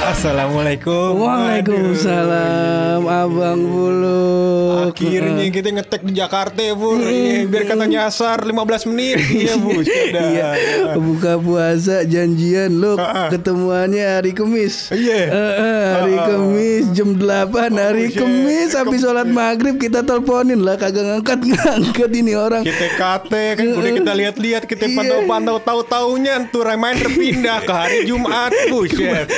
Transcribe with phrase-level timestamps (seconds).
[0.00, 1.20] Assalamualaikum.
[1.20, 4.88] Waalaikumsalam, Abang Bulu.
[4.88, 6.96] Akhirnya kita ngetek di Jakarta ya, Bu.
[6.96, 9.20] Iya, biar kata nyasar 15 menit.
[9.28, 9.84] Iya, Bu.
[9.84, 10.48] Iya,
[10.96, 12.96] buka puasa janjian lo
[13.28, 14.88] ketemuannya hari Kamis.
[14.88, 15.20] Iya.
[15.28, 18.08] Eh, eh, hari Kamis jam 8 hari.
[18.16, 22.64] Kamis habis sholat maghrib kita teleponin lah kagak ngangkat ngangkat ini orang.
[22.64, 28.48] Kita kate kan udah kita lihat-lihat kita pantau-pantau tahu-taunya tuh reminder pindah ke hari Jumat
[28.72, 29.28] buset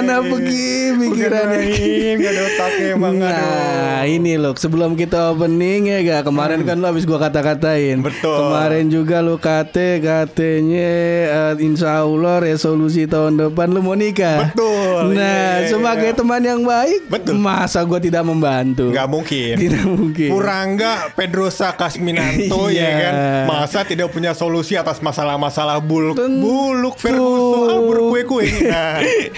[0.00, 1.60] Ke mana pergi pikirannya?
[2.16, 3.28] Gak ada otaknya emang aduh.
[3.28, 8.06] Nah ini loh sebelum kita opening ya gak kemarin kan lo habis gua kata-katain Hmm.
[8.08, 8.32] Betul.
[8.32, 10.88] Kemarin juga lo kate katanya
[11.28, 16.16] eh, insya Allah resolusi tahun depan lo mau nikah Betul, Nah iya, iya, sebagai iya.
[16.18, 17.34] teman yang baik Betul.
[17.38, 22.90] Masa gua tidak membantu Gak mungkin Tidak mungkin Purangga Pedrosa Kasminanto ya Iya.
[22.98, 23.12] kan
[23.46, 26.42] Masa tidak punya solusi atas masalah-masalah buluk Tentu.
[26.42, 29.30] Buluk Ferguson ah, berkue-kue Nah, iya,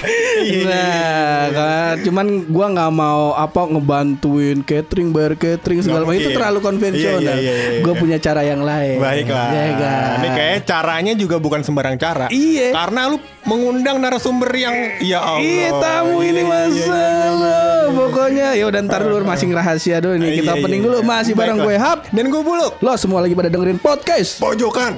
[0.43, 6.31] iya, Nah, kan, cuman gua nggak mau apa ngebantuin catering, bayar catering segala macam itu
[6.33, 7.37] terlalu konvensional.
[7.39, 8.99] Iya, iya, Gue punya cara yang lain.
[8.99, 9.49] Baiklah.
[9.53, 10.17] Ya kan?
[10.23, 12.27] Ini kayak caranya juga bukan sembarang cara.
[12.31, 12.73] Iya.
[12.73, 15.43] Karena lu mengundang narasumber yang ya Allah.
[15.43, 17.59] Iya tamu ini iya, mas iya, iya.
[17.93, 21.77] Pokoknya ya udah ntar dulu masih rahasia dulu nih kita iya, dulu masih bareng gue
[21.77, 22.09] Hap.
[22.15, 22.79] Dan gue buluk.
[22.81, 24.41] Lo semua lagi pada dengerin podcast.
[24.41, 24.97] Pojokan.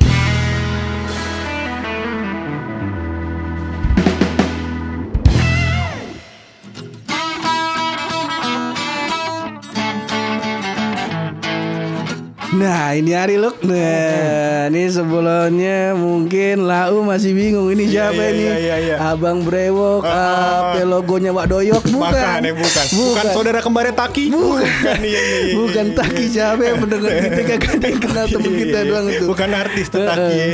[12.64, 18.40] Nah ini hari Luk Nah ini sebelumnya mungkin Lau masih bingung Ini siapa iya, ini
[18.42, 18.96] iya, iya, iya.
[19.04, 20.72] Abang Brewok Ah.
[20.72, 22.86] Apa logonya Wak Doyok Bukan Makan ya bukan.
[22.90, 23.24] bukan.
[23.30, 24.32] saudara kembarnya Taki.
[24.32, 24.64] Bukan.
[24.64, 26.32] Iya, iya, iya, iya, Bukan iya, Taki iya.
[26.32, 29.14] siapa yang pendengar kita kagak ada yang kenal temen Iya, kita iya, doang iya.
[29.14, 29.24] itu.
[29.28, 30.44] Bukan artis tuh Taki.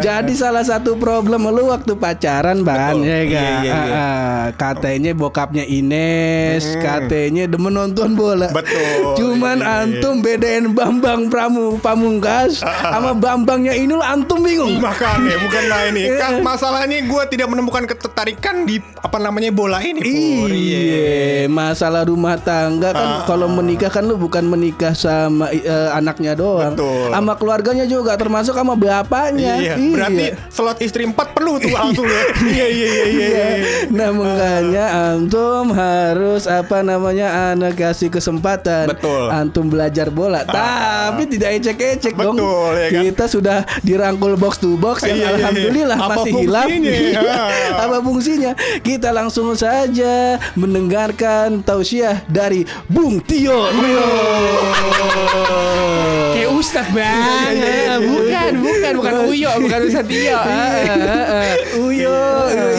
[0.00, 3.04] Jadi salah satu problem lu waktu pacaran ban Betul.
[3.04, 3.28] ya kan.
[3.28, 4.08] Iya, iya, iya.
[4.54, 8.48] Katanya bokapnya Ines, katanya demen nonton bola.
[8.48, 9.18] Betul.
[9.18, 9.82] Cuman Iya, iya, iya.
[9.84, 12.62] antum bedain Bambang Pramu Pamungkas
[12.94, 14.78] sama Bambangnya ini lu antum bingung.
[14.78, 16.06] Makanya bukan lah ini.
[16.06, 16.16] Iya.
[16.16, 19.98] Kan masalahnya gue tidak menemukan ketertarikan di apa namanya bola ini.
[20.46, 23.24] Iya, masalah rumah tangga kan Ah.
[23.26, 27.10] kalau menikah kan lu bukan menikah sama eh, anaknya doang, Betul.
[27.10, 29.58] sama keluarganya juga termasuk sama bapaknya.
[29.58, 32.22] Iya, berarti slot istri empat perlu tuh langsung ya.
[32.50, 33.04] Iya, iya, iya, iya.
[33.10, 33.26] Iya.
[33.26, 33.68] iya.
[33.90, 38.86] Nah makanya antum harus apa namanya anak kasih kesempatan.
[38.86, 39.26] Betul.
[39.26, 42.36] Antum belajar bola, tapi tidak ecek-ecek dong.
[42.36, 43.02] Betul, ya kan?
[43.08, 45.36] Kita sudah dirangkul box to box yang Iya, iya, iya.
[45.40, 46.68] alhamdulillah Apa masih hilang.
[46.68, 46.92] fungsinya?
[46.92, 47.40] Iya.
[47.88, 48.52] apa fungsinya?
[48.84, 50.14] Kita langsung saja
[50.52, 53.72] mendengarkan tausiah dari Bung Tio.
[56.36, 57.08] Kayak Ustad bang.
[57.08, 57.94] iya, iya, iya.
[58.04, 60.36] bukan, bukan, bukan Uyo, bukan Ustad Tio.
[60.36, 61.80] Ah, ah, ah.
[61.88, 62.20] Uyo,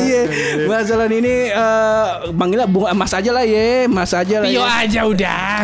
[0.05, 0.21] iya.
[0.69, 4.45] Masalah ini eh panggilnya Bung Mas aja lah ya, Mas aja lah.
[4.45, 4.85] Tio ya.
[4.85, 5.61] aja udah.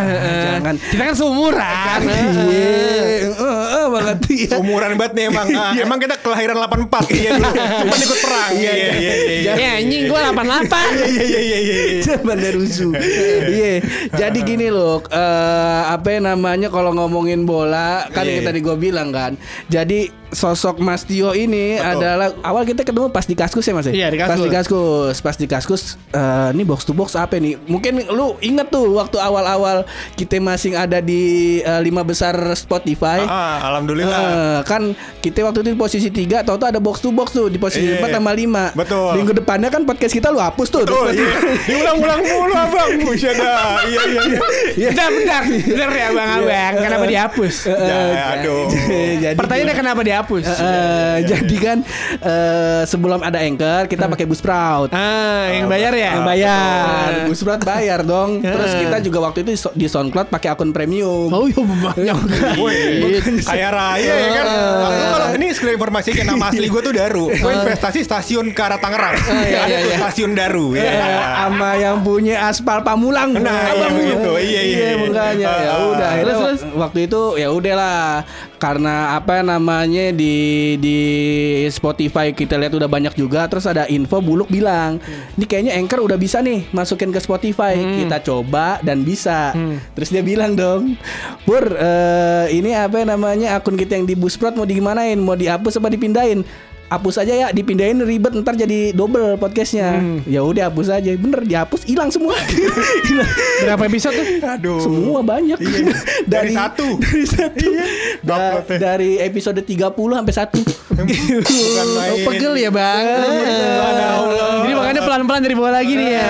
[0.50, 0.76] Jangan.
[0.82, 2.00] Kita kan seumuran.
[2.10, 3.34] Iya, eh,
[3.90, 4.18] banget
[4.48, 4.56] ya.
[4.60, 5.48] Umuran banget nih emang.
[5.54, 7.52] Ah, emang kita kelahiran 84 iya dulu.
[7.56, 8.52] Cuman ikut perang.
[8.54, 9.14] Iya, iya, iya.
[9.42, 9.54] iya.
[9.56, 10.38] Ya anjing gue 88.
[10.38, 12.02] Iya, iya, iya, iya, iya.
[12.04, 12.92] Zaman rusuh.
[13.48, 13.74] Iya.
[14.14, 18.42] Jadi gini loh, eh, apa yang namanya kalau ngomongin bola kan Iya.
[18.42, 19.34] yang tadi gue bilang kan.
[19.68, 22.04] Jadi sosok Mas Tio ini Betul.
[22.04, 23.94] adalah awal kita ketemu pas di Kaskus ya Mas ya?
[23.96, 24.36] Iya, di Kaskus.
[24.36, 27.56] Pas di Kaskus, pas di Kaskus eh, ini box to box apa nih?
[27.64, 29.88] Mungkin lu inget tuh waktu awal-awal
[30.20, 31.22] kita masih ada di
[31.64, 33.24] eh, lima besar Spotify.
[33.24, 34.18] Ah, alhamdulillah.
[34.18, 34.82] Eh, kan
[35.20, 37.86] kita waktu itu di posisi 3 Tahu tuh ada box to box tuh Di posisi
[37.88, 38.02] Iya.
[38.02, 39.12] 4 sama 5 Betul.
[39.16, 41.38] Minggu depannya kan podcast kita lu hapus tuh Betul, Terus- iya.
[41.68, 42.90] Diulang-ulang mulu abang.
[43.00, 43.84] Buset dah.
[43.84, 44.40] Iya, iya, iya.
[44.74, 44.90] Iya.
[44.90, 46.74] Bentar, bentar, bentar ya bang abang.
[46.80, 47.56] Kenapa dihapus?
[47.66, 48.66] Eh, Ya, aduh.
[49.24, 50.46] jadi Pertanyaannya kenapa dihapus?
[50.48, 51.78] Eh, jadi kan
[52.20, 54.90] eh, sebelum ada anchor kita pakai Buzzsprout.
[54.92, 56.12] Ah, yang bayar ya?
[56.14, 57.26] Yang bayar, Ah.
[57.28, 58.42] Buzzsprout bayar dong.
[58.42, 58.80] Terus Ah.
[58.80, 61.30] kita juga waktu itu di so- di SoundCloud pakai akun premium.
[61.30, 62.18] Oh iya banyak.
[62.62, 62.78] Woi,
[63.68, 64.46] kaya raya ya kan.
[64.48, 67.26] Aku kalau ini sekali informasi kayak nama asli gue tuh Daru.
[67.30, 69.16] Gue investasi stasiun ke arah Tangerang.
[69.44, 69.98] iya, Ada iya, tuh iya.
[70.00, 70.68] stasiun Daru.
[70.74, 70.92] Ya.
[71.44, 73.36] Sama yang punya aspal Pamulang.
[73.36, 74.32] Nah, iya, Abang begitu.
[74.38, 74.90] Iya, iya, iya.
[74.98, 76.10] makanya ya Ah, udah.
[76.10, 76.36] akhirnya
[76.76, 78.24] waktu itu ya udahlah
[78.58, 81.00] karena apa namanya di di
[81.70, 84.98] Spotify kita lihat udah banyak juga terus ada info Buluk bilang,
[85.38, 89.54] "Ini kayaknya Anchor udah bisa nih masukin ke Spotify." Kita coba dan bisa.
[89.94, 90.98] Terus dia bilang dong,
[91.46, 95.16] "Pur, eh, ini apa namanya akun kita yang di Buzzsprout mau digimanain?
[95.22, 96.42] Mau dihapus apa dipindahin?"
[96.88, 101.84] Hapus aja ya dipindahin ribet ntar jadi double podcastnya ya udah hapus aja bener dihapus
[101.84, 102.32] hilang semua.
[103.64, 104.26] Berapa episode tuh?
[104.40, 104.80] Aduh.
[104.80, 105.60] semua banyak
[106.32, 106.96] Dari satu.
[107.04, 107.68] dari satu
[108.24, 108.78] Da- Uploadnya.
[108.80, 110.62] dari episode 30 sampai satu.
[110.98, 113.06] Oh, pegel ya bang.
[114.58, 116.30] Jadi makanya pelan-pelan dari bawah lagi nih ya.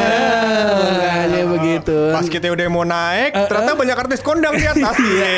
[0.67, 4.95] makanya begitu Pas kita udah mau naik, ternyata banyak artis kondang di atas.
[4.97, 5.29] Iya.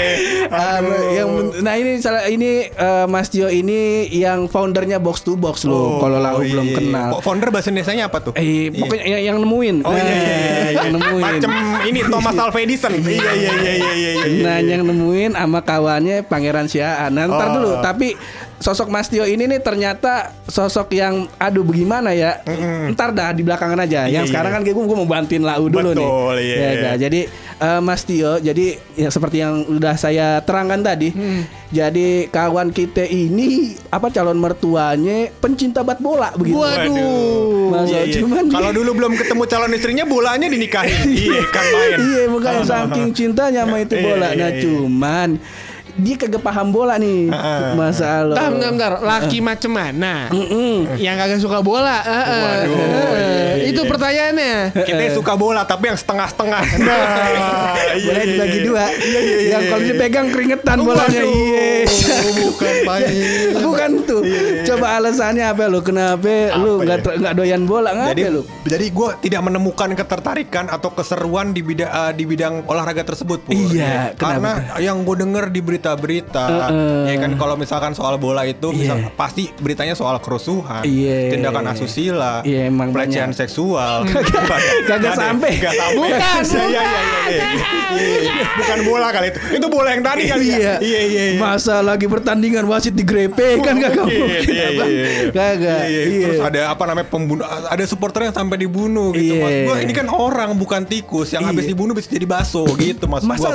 [0.49, 0.79] Ah,
[1.11, 1.29] yang
[1.59, 5.97] nah ini salah ini eh, Mas Tio ini yang foundernya box to box loh.
[5.97, 6.77] kalau lau iya, belum iya.
[6.77, 7.09] kenal.
[7.17, 8.33] Kok Founder bahasa Indonesia apa tuh?
[8.37, 9.75] Eh, pokoknya yang, yang nemuin.
[9.81, 10.69] Oh iya iya iya.
[10.85, 11.23] Yang nemuin.
[11.25, 11.51] Macem
[11.89, 12.93] ini Thomas Alva Edison.
[12.93, 14.11] Iya iya iya iya iya.
[14.29, 14.43] iya.
[14.45, 17.17] Nah, yang nemuin sama kawannya Pangeran Siaan.
[17.17, 17.53] Nah, ntar Oh.
[17.57, 18.13] dulu, tapi
[18.59, 22.43] sosok Mas Tio ini nih ternyata sosok yang aduh bagaimana ya.
[22.89, 24.05] Ntar dah di belakangan aja.
[24.05, 26.43] Iya, yang sekarang kan gue gue mau bantuin Lau dulu Betul, nih.
[26.43, 26.55] iya.
[26.59, 26.95] Ya, kan?
[26.99, 27.19] Jadi
[27.57, 31.09] eh, Mas Tio, jadi ya seperti yang udah saya terangkan tadi.
[31.09, 31.47] Hmm.
[31.69, 36.57] Jadi kawan kita ini apa calon mertuanya pencinta bat bola begitu.
[36.57, 37.69] Waduh.
[37.69, 38.15] Masa Iya, iya.
[38.19, 41.07] cuman dia- Kalau dulu belum ketemu calon istrinya, bolanya dinikahin.
[41.21, 41.97] iya kan main.
[41.97, 44.33] Iya makanya saking cintanya sama itu bola.
[44.33, 45.29] Nah cuman
[45.99, 47.75] dia kagak paham bola nih Heeh.
[47.75, 48.35] masalah.
[48.35, 48.93] Bentar, bentar, bentar.
[49.03, 50.31] Laki macem mana?
[50.95, 51.97] Yang kagak suka bola.
[52.01, 52.25] Eh, eh.
[52.39, 53.27] Waduh, iya,
[53.59, 53.89] iya, Itu iya.
[53.91, 54.55] pertanyaannya.
[54.73, 56.63] Kita suka bola tapi yang setengah-setengah.
[56.79, 56.95] Nah,
[57.93, 58.65] iya, Boleh iya, dibagi iya.
[58.65, 58.85] dua.
[58.87, 61.21] Iya, iya, iya, Yang kalau dipegang keringetan bolanya.
[61.21, 61.47] Waduh,
[61.99, 62.19] Iya.
[62.39, 63.13] bukan main.
[63.59, 64.21] Bukan tuh.
[64.65, 65.79] Coba alasannya apa lu?
[65.81, 67.03] Kenapa lu nggak ya?
[67.03, 67.89] ter- nggak doyan bola?
[67.93, 68.41] Ngapa Jadi lu?
[68.65, 73.43] jadi gue tidak menemukan ketertarikan atau keseruan di bidang eh, di bidang olahraga tersebut.
[73.43, 73.53] Pur.
[73.53, 77.01] Iya, karena yang gue denger di berita-berita, Heeh.
[77.07, 78.77] ya kan kalau misalkan soal bola itu, Iya.
[78.93, 81.33] misal- pasti beritanya soal kerusuhan, Iya.
[81.33, 83.39] tindakan asusila, Iya, emang pelecehan banyak.
[83.39, 84.03] seksual,
[84.89, 85.53] Kagak sampai.
[85.57, 85.95] Gak sampai.
[85.95, 86.19] Bukan,
[86.59, 86.81] Iya, iya, iya,
[87.29, 87.47] iya,
[87.89, 88.33] iya, iya.
[88.51, 89.39] Bukan bola kali itu.
[89.51, 90.57] Itu bola yang tadi kali ya.
[90.57, 90.73] Iya.
[90.79, 91.39] Iya, iya, iya.
[91.39, 94.41] Masa lagi pertandingan wasit digrepe kan kagak Mungkin, mungkin.
[94.47, 95.05] iya, iya, iya.
[95.29, 95.81] Kagak.
[95.85, 96.25] Iya, Iya.
[96.25, 99.41] Terus ada apa namanya pembunuh ada supporter yang sampai dibunuh gitu Iya.
[99.41, 101.49] Mas gua ini kan orang bukan tikus yang Iya.
[101.49, 103.53] habis dibunuh bisa jadi baso gitu Mas Masa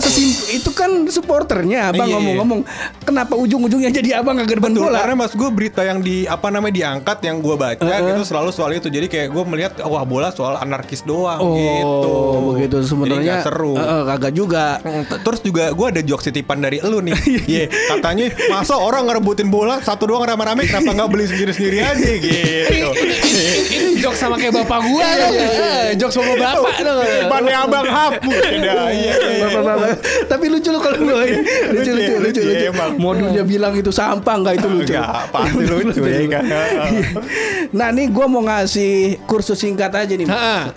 [0.49, 2.24] itu kan supporternya abang Iya, iya.
[2.27, 2.61] Ngomong-ngomong
[3.01, 4.99] kenapa ujung-ujungnya jadi abang kagak depan bola?
[4.99, 8.73] karena mas gue berita yang di apa namanya diangkat yang gue baca gitu selalu soal
[8.73, 8.89] itu.
[8.89, 12.11] Jadi kayak gue melihat wah bola soal anarkis doang Oh, gitu.
[12.51, 12.77] begitu.
[12.85, 13.75] Sebenarnya seru.
[13.75, 14.79] eh, kagak juga.
[14.81, 17.13] Mm, Terus juga gue ada jokes titipan dari lu nih.
[17.45, 22.13] Iya Katanya Masa orang ngerebutin bola Satu doang rame-rame Kenapa nggak beli sendiri-sendiri aja?
[22.25, 22.89] Gitu.
[23.75, 25.35] Ini jok sama kayak bapak gua tuh.
[25.35, 26.67] Eh, Jok sama bapak tuh.
[27.21, 29.45] Depannya abang hapus Iya iya iya.
[29.45, 29.89] Bapak-bapak.
[30.27, 31.15] Tapi lucu lu kalau gue
[31.71, 32.67] lucu lucu Lucu, lucu lucu, lucu.
[32.71, 32.91] emang.
[32.99, 34.93] Modulnya bilang itu sampah enggak itu lucu.
[34.95, 36.45] Enggak, pasti lucu ya kan.
[37.75, 40.29] Nah nih gue mau ngasih kursus singkat aja nih.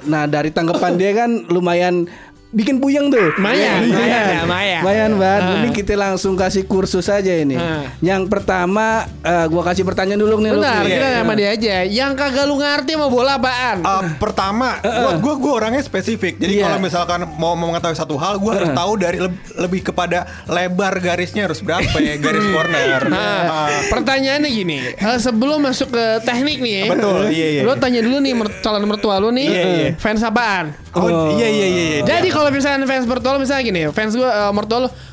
[0.10, 2.10] Nah dari tanggapan dia kan lumayan
[2.48, 3.36] bikin puyeng tuh.
[3.36, 4.82] Lumayan, lumayan ya, lumayan.
[4.82, 5.42] Lumayan banget.
[5.44, 5.52] Ha.
[5.60, 7.54] Ini kita langsung kasih kursus aja ini.
[7.54, 8.00] Ha.
[8.00, 10.52] Yang pertama eh, gua kasih pertanyaan dulu nih.
[10.52, 10.62] Lu.
[10.62, 10.96] Bentar, Iya.
[10.96, 11.76] kita sama dia aja.
[11.84, 13.78] Yang kagak lu ngerti sama bola apaan?
[13.82, 16.40] Uh, pertama, gua, gua gua orangnya spesifik.
[16.40, 16.72] Jadi Iya.
[16.72, 20.94] kalau misalkan mau mau mengetahui satu hal, gua harus tahu dari leb- lebih kepada lebar
[20.98, 23.02] garisnya harus berapa ya, garis corner.
[23.08, 23.70] Nah, Ah.
[23.88, 27.62] pertanyaannya gini, eh, sebelum masuk ke teknik nih, Betul, iya, iya.
[27.62, 29.88] Lo tanya dulu nih calon mertua lu nih, iya.
[30.00, 30.72] fans apaan?
[31.00, 31.84] Oh, iya iya iya.
[31.90, 32.00] iya.
[32.04, 34.52] Jadi kalau misalnya fans lu misalnya gini, fans gue uh,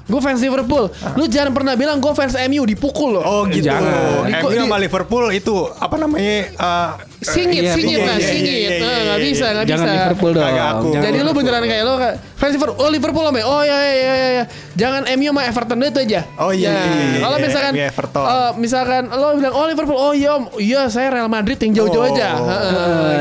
[0.05, 3.23] gue fans Liverpool, lu jangan pernah bilang gue fans MU dipukul lo.
[3.25, 3.69] Oh gitu.
[3.69, 4.29] Jangan.
[4.29, 6.37] Di- MU di- sama Liverpool itu apa namanya?
[6.57, 6.89] uh,
[7.26, 8.53] Singit, Iya, singit iya, lah, iya, singit.
[8.53, 9.53] iya, iya, Eh, iya, nggak bisa, iya.
[9.55, 9.97] nggak Jangan bisa.
[9.97, 10.44] Liverpool dong.
[10.44, 10.88] Aku.
[10.91, 13.45] Jangan Jadi lu beneran kayak lo kayak fans Liverpool, oh Liverpool ya?
[13.45, 14.45] Oh ya ya ya ya.
[14.75, 16.21] Jangan MU sama Everton itu aja.
[16.37, 16.73] Oh, iya, Ya.
[16.75, 18.25] iya, iya, Kalau iya, misalkan iya, Everton.
[18.25, 22.02] eh, misalkan lo bilang oh Liverpool, oh iya om, iya saya Real Madrid yang jauh-jauh
[22.02, 22.11] Oh.
[22.11, 22.28] aja.
[22.35, 22.75] Heeh,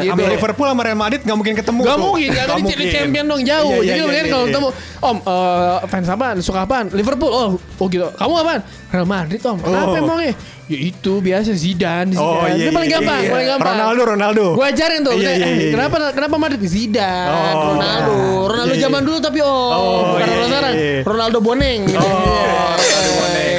[0.04, 0.12] gitu.
[0.14, 1.80] Sama Liverpool sama Real Madrid nggak mungkin ketemu.
[1.82, 2.04] Gak tuh.
[2.04, 2.88] mungkin, gak Nggak ada di mungkin.
[2.92, 3.70] champion dong jauh.
[3.70, 4.52] Iya, iya, Jadi iya, mungkin iya, kalau iya.
[4.52, 4.68] ketemu,
[5.00, 6.36] Om eh, fans apaan?
[6.40, 6.86] Suka apaan?
[6.90, 7.28] Liverpool.
[7.30, 8.08] Oh, oh gitu.
[8.10, 8.62] Kamu apaan?
[8.90, 9.58] Real Madrid Om.
[9.58, 10.00] Kenapa Oh.
[10.00, 10.34] emangnya?
[10.64, 12.16] Ya itu biasa Zidane.
[12.16, 12.24] Zidane.
[12.24, 13.32] Oh, iya, itu paling iya, gampang, iya.
[13.36, 13.76] paling gampang.
[13.76, 14.46] Ronaldo, Ronaldo.
[14.56, 15.14] Gue ajarin tuh.
[15.14, 15.72] Iya, iya, eh, iya.
[15.76, 17.64] Kenapa kenapa Madrid Zidane, Oh.
[17.76, 18.16] Ronaldo.
[18.48, 18.86] Ronaldo Iya, iya.
[18.88, 20.74] zaman dulu tapi oh, Oh, bukan iya, Ronaldo sekarang.
[20.74, 20.96] iya.
[21.04, 21.82] Ronaldo Boneng.
[21.92, 23.52] Oh, Ronaldo Boneng.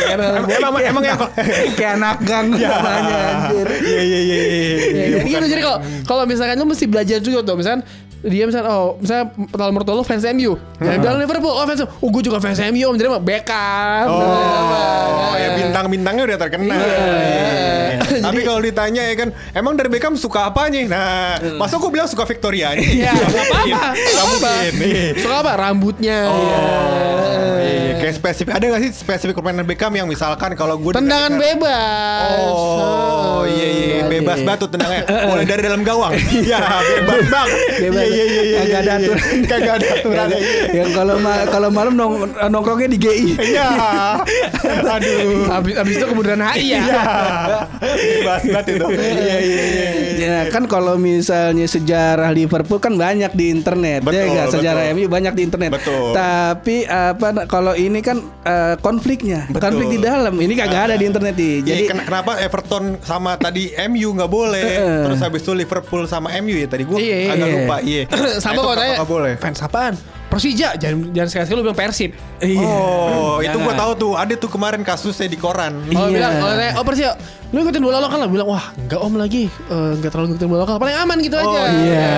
[0.54, 1.02] Emang emang
[1.75, 2.70] kayak anak gang Ya.
[2.73, 3.66] namanya anjir.
[3.68, 4.75] Iya iya iya iya.
[4.88, 7.82] Ya, ya, gitu jadi kalau kalau misalkan lu mesti belajar juga tuh misalkan
[8.24, 12.08] dia misalkan oh misalnya kalau mertua lu fans MU jangan bilang Liverpool oh fans oh
[12.08, 16.78] gue juga fans MU om jadi mah Beckham Oh, ya bintang-bintangnya udah terkenal.
[16.78, 17.98] Iya.
[18.20, 20.86] Tapi kalau ditanya ya kan, emang dari Beckham suka apa nih?
[20.86, 23.14] Nah, masa gue bilang suka Victoria ya Gak
[23.66, 24.50] Nggak apa-apa.
[24.62, 24.72] mungkin.
[24.84, 25.08] Iya.
[25.18, 26.38] suka apa rambutnya Oh,
[27.58, 32.38] iya, Kayak spesifik ada gak sih spesifik permainan Beckham yang misalkan kalau gue Tendangan bebas.
[32.46, 34.46] Oh iya iya bebas Oke.
[34.46, 36.12] batu tendangannya mulai dari dalam gawang.
[36.36, 37.48] Iya bebas bang.
[37.80, 38.06] Bebas.
[38.14, 38.59] Iya iya iya iya.
[38.61, 38.94] Kagak ada iya, iya.
[39.02, 39.26] aturan.
[39.44, 40.28] Kagak ada aturan.
[40.71, 42.12] yang kalau ma- kalau malam nong
[42.47, 43.25] nongkrongnya di GI.
[43.37, 43.68] Iya.
[44.87, 45.50] Aduh.
[45.50, 46.80] Abis, abis itu kemudian HI ya.
[46.80, 47.02] Iya.
[48.21, 48.87] Bebas banget itu.
[48.94, 49.88] Iya iya iya.
[50.14, 54.47] Ya kan kalau misalnya sejarah Liverpool kan banyak di internet Betul, ya nggak?
[54.50, 54.97] sejarah betul.
[54.97, 55.71] MU banyak di internet.
[55.75, 56.09] Betul.
[56.12, 59.62] Tapi apa kalau ini kan eh, konfliknya, Betul.
[59.71, 60.35] konflik di dalam.
[60.35, 61.54] Ini kagak ada di internet nih.
[61.62, 65.00] Jadi ken- kenapa Everton sama tadi MU nggak boleh, Heeh.
[65.04, 67.54] terus habis itu Liverpool sama MU ya tadi gue Iya, iya, agak iya.
[67.56, 67.76] lupa.
[67.80, 68.02] Iya.
[68.42, 68.94] Sama Nah, kok tanya.
[68.96, 69.32] nggak boleh.
[69.37, 69.94] Fans apaan?
[70.26, 70.75] Persija.
[70.75, 72.11] Jangan jangan sekali-sekali lu bilang Persib.
[72.40, 72.58] iya.
[72.61, 73.78] Oh, itu Jangan.
[73.78, 74.12] tahu tuh.
[74.14, 75.78] Ada tuh kemarin kasusnya di koran.
[75.87, 76.18] Oh Iya.
[76.18, 77.11] bilang, oh, tanya, oh Persija,
[77.54, 78.28] lu ikutin bola lokal lah.
[78.28, 80.76] Bilang, wah enggak om lagi, Eh, enggak terlalu ikutin bola lokal.
[80.82, 81.46] Paling aman gitu aja.
[81.46, 82.08] Oh, iya.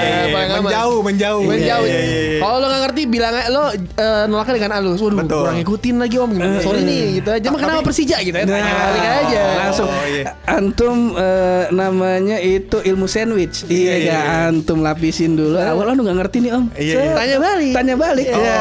[0.00, 0.62] Eh, paling aman.
[0.64, 1.42] menjauh, menjauh.
[1.44, 1.84] Menjauh.
[1.84, 2.40] Iya, iya, iya.
[2.40, 4.98] Kalau lo nggak ngerti, bilang aja, lo eh, nolaknya dengan halus.
[4.98, 5.40] Waduh, Betul.
[5.44, 6.30] kurang ngikutin lagi om.
[6.32, 6.60] Gimana?
[6.64, 7.46] Sorry nih, gitu aja.
[7.52, 8.44] Emang kenapa Persija gitu ya?
[8.48, 9.42] Tanya balik aja.
[9.68, 10.24] langsung Oh, iya.
[10.48, 13.68] antum eh, namanya itu ilmu sandwich.
[13.68, 15.56] Iya, Iya, iya, ya, antum lapisin dulu.
[15.56, 16.64] Awal lu nggak ngerti nih om.
[16.72, 17.12] Iya, Set, iya.
[17.16, 17.72] Tanya balik.
[17.76, 18.26] Tanya balik.
[18.28, 18.60] Ya.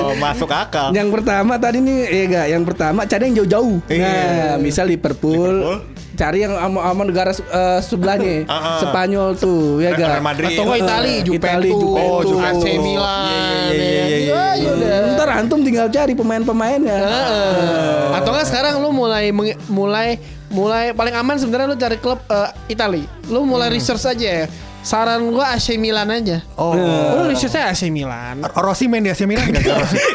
[0.00, 0.90] Oh, masuk akal.
[0.90, 3.76] Yang pertama tadi nih ya gak, yang pertama cari yang jauh-jauh.
[3.86, 4.02] Iya.
[4.02, 5.78] Nah, misal Liverpool, Liverpool.
[6.12, 8.78] cari yang sama, sama negara eh, sebelahnya, Ah, ah.
[8.78, 10.20] Spanyol tuh, ya gak.
[10.20, 10.52] Madrid.
[10.52, 12.28] Atau nggak Itali, Juventus, Itali, Juventus.
[12.28, 13.24] oh, AC Milan.
[13.24, 13.40] Iya,
[13.72, 14.96] iya, iya, iya, Ya, ya udah.
[15.14, 16.98] Ntar antum tinggal cari pemain-pemainnya.
[16.98, 18.16] Heeh.
[18.16, 19.32] Atau nggak sekarang lu mulai
[19.66, 20.18] mulai
[20.50, 23.02] mulai paling aman sebenarnya lu cari klub eh, Itali.
[23.26, 24.44] Lu mulai research aja.
[24.80, 26.40] Saran gua AC Milan aja.
[26.54, 26.72] Oh.
[26.72, 28.40] Lu researchnya AC Milan.
[28.56, 29.60] Rossi main di AC Milan nggak?
[29.66, 29.98] Rossi?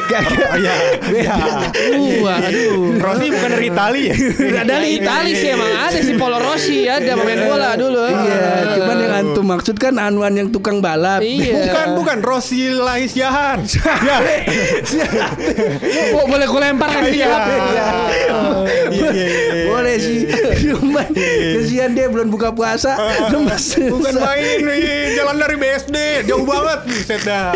[0.46, 0.74] Oh, Iya.
[1.06, 1.34] Iya.
[2.18, 2.96] Wah, aduh.
[2.96, 4.14] Rossi bukan dari Itali ya?
[4.64, 8.00] Dari Itali sih emang ada si Polo Rossi ada pemain bola dulu.
[8.02, 11.20] Iya, cuman yang antum maksud kan Anwan yang tukang balap.
[11.20, 11.52] Iya.
[11.62, 13.62] Bukan, bukan Rossi Lahisyahan.
[13.68, 14.16] ya.
[16.12, 17.28] Bo- boleh gue lempar kan sih Iya.
[17.28, 17.38] ya.
[17.38, 17.88] Iya,
[18.90, 19.64] iya, iya.
[19.66, 20.18] Boleh sih.
[20.64, 21.06] Cuman
[21.54, 22.96] kesian dia belum buka puasa,
[23.30, 23.64] lemes.
[23.86, 24.80] Bukan main nih,
[25.14, 26.78] jalan dari BSD, jauh banget.
[26.86, 27.52] Buset dah.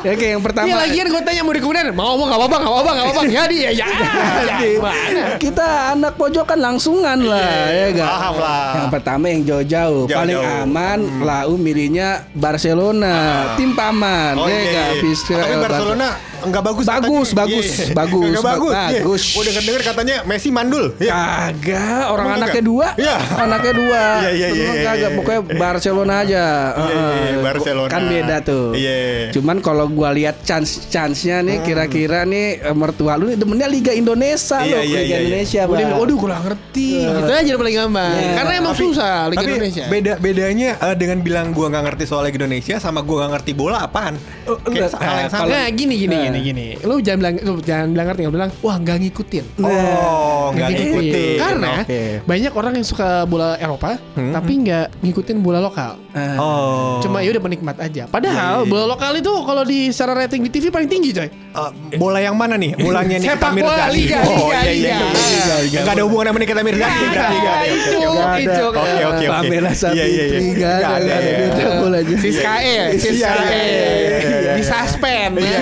[0.00, 0.66] Ya kayak yang pertama.
[0.66, 3.22] Iya lagian gue tanya mau di kemudian mau mau nggak apa-apa nggak apa-apa nggak apa-apa
[3.28, 3.88] jadi ya ya.
[3.88, 4.10] ya,
[4.48, 5.24] Jadi, Mana?
[5.36, 8.08] kita anak pojokan langsungan lah ya gak?
[8.08, 8.66] paham lah.
[8.74, 13.14] Yang pertama yang jauh-jauh, paling aman lau milihnya Barcelona,
[13.56, 14.88] tim paman Oh ya iya, gak?
[14.94, 15.00] iya.
[15.00, 16.08] Fiscal Tapi Barcelona
[16.40, 17.40] enggak bagus Bagus, katanya.
[17.40, 17.86] bagus, Iya.
[17.92, 18.72] bagus, Enggak bagus.
[18.72, 19.00] ba- Iya.
[19.00, 19.22] bagus.
[19.30, 20.84] Gua denger-denger katanya Messi mandul.
[20.96, 21.12] Iya.
[21.12, 22.64] Kagak, orang Emang anaknya kagak?
[22.66, 23.16] dua, Iya.
[23.36, 25.16] anaknya dua, Iya, iya, iya, iya, kagak, iya.
[25.16, 27.40] pokoknya Barcelona aja, Iya, iya, Heeh.
[27.40, 27.88] Barcelona.
[27.88, 28.66] kan beda tuh.
[28.72, 28.96] Iya.
[29.30, 33.92] Cuman kalau gua lihat chance chance-nya nih, kira-kira nih eh, mertua lu nih demennya Liga
[33.92, 35.18] Indonesia Iya, loh, iya, Liga iya, iya.
[35.20, 35.98] Indonesia, Udah, Bang.
[35.98, 36.90] waduh gue ngerti.
[36.98, 38.12] Gitu aja udah paling gampang.
[38.14, 38.30] Iya.
[38.34, 39.84] Karena emang Tapi- susah Liga tapi Indonesia.
[39.88, 43.52] beda bedanya eh, dengan bilang gua nggak ngerti soal Liga Indonesia sama gua nggak ngerti
[43.52, 44.14] bola apaan?
[44.44, 44.90] Kayak enggak.
[44.98, 45.48] hal yang sama.
[45.48, 46.27] Nah gini gini Nah.
[46.30, 46.66] Gini gini.
[46.80, 49.44] Lu jangan bilang lu jangan bilang ngerti, bilang wah nggak ngikutin.
[49.58, 51.36] Oh, nggak ngikutin.
[51.38, 52.02] Karena Oke.
[52.22, 54.30] banyak orang yang suka bola Eropa Hmm.
[54.30, 55.96] tapi nggak ngikutin bola lokal.
[56.12, 56.98] Eh, Oh.
[57.00, 58.04] Cuma ya udah penikmat aja.
[58.06, 58.70] Padahal Iya, iya.
[58.70, 61.28] bola lokal itu kalau di secara rating di TV paling tinggi coy.
[61.28, 62.74] Eh, bola yang mana nih?
[62.74, 65.56] Bolanya nih Sepak bola, Liga, Oh, Liga, iya, iya, Liga.
[65.64, 65.80] iya.
[65.82, 66.98] Nggak ada hubungan sama Nikita Mirzani.
[67.00, 67.52] Liga, Liga.
[67.52, 68.38] Oke, itu, oke, oke.
[68.38, 68.62] itu.
[68.68, 69.24] Oke, oke, oke.
[69.28, 70.24] Pamela Iya, iya, iya.
[70.28, 71.68] Sapitri, nggak ada, ya.
[71.78, 72.16] bolanya.
[72.18, 73.46] Siskae, Iya, iya, Siskae.
[73.46, 74.52] iya, iya, iya.
[74.58, 75.32] Di suspend.
[75.38, 75.58] Iya,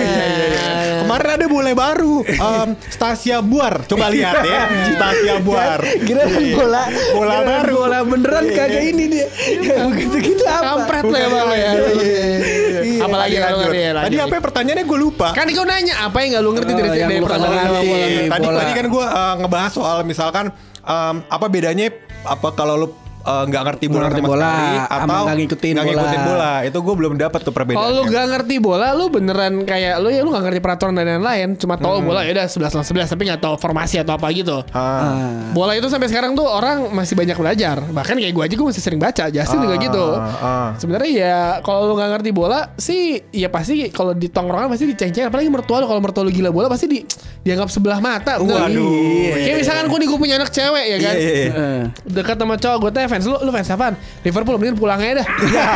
[1.67, 1.75] iya, iya, iya.
[1.75, 3.73] Bola baru, um, Stasia Buar.
[3.85, 4.61] Coba lihat ya,
[4.95, 5.79] Stasia Buar.
[6.03, 6.23] Kira
[6.55, 6.83] bola
[7.13, 7.73] Bola kira baru.
[7.75, 8.91] bola beneran Iya, kagak iya.
[8.93, 9.27] ini dia.
[9.27, 10.63] Kayak begitu-gitu apa?
[10.63, 11.71] Kampret lo ya bang ya.
[11.77, 13.03] Iya.
[13.03, 13.63] Apalagi kalau lanjut.
[13.67, 13.91] ngerti ya.
[13.97, 15.27] Tadi apa ya pertanyaannya gue lupa.
[15.35, 17.69] Kan gue nanya apa yang gak lu ngerti dari yang dari kagak pertanyaan.
[17.83, 18.59] Iya, tadi bola.
[18.63, 19.05] tadi kan gue
[19.43, 20.45] ngebahas soal misalkan
[20.83, 21.87] um, apa bedanya
[22.23, 22.87] apa kalau lu
[23.27, 24.51] uh, nggak ngerti bola ngerti sama bola,
[24.87, 25.99] atau nggak ngikutin nggak bola.
[25.99, 27.83] ngikutin bola itu gue belum dapat tuh perbedaannya.
[27.83, 31.19] Kalau lu gak ngerti bola, lu beneran kayak lu ya lu gak ngerti peraturan dan
[31.19, 34.27] lain-lain, cuma tahu bola ya udah 11 lawan 11 tapi gak tahu formasi atau apa
[34.31, 34.63] gitu.
[34.71, 34.79] Ah.
[34.79, 35.31] Ah.
[35.51, 37.83] Bola itu sampai sekarang tuh orang masih banyak belajar.
[37.83, 39.23] Bahkan kayak gue aja gue masih sering baca.
[39.27, 40.05] Justin juga Ah, gitu.
[40.15, 40.69] ah.
[40.79, 45.27] Sebenarnya ya kalau lu nggak ngerti bola sih ya pasti kalau di tongkrongan pasti diceng-ceng
[45.27, 46.99] apalagi mertua lu kalau mertua lu gila bola pasti di
[47.43, 48.39] dianggap sebelah mata.
[48.39, 49.33] Waduh.
[49.35, 51.15] Kayak misalkan gue nih gue punya anak cewek ya kan.
[51.15, 51.51] Iya, iya, iya.
[51.51, 51.83] Eh.
[52.07, 53.93] Dekat sama cowok gue tanya fans lu lu fans apaan?
[54.21, 55.27] Liverpool mending pulang aja dah.
[55.49, 55.69] Ya,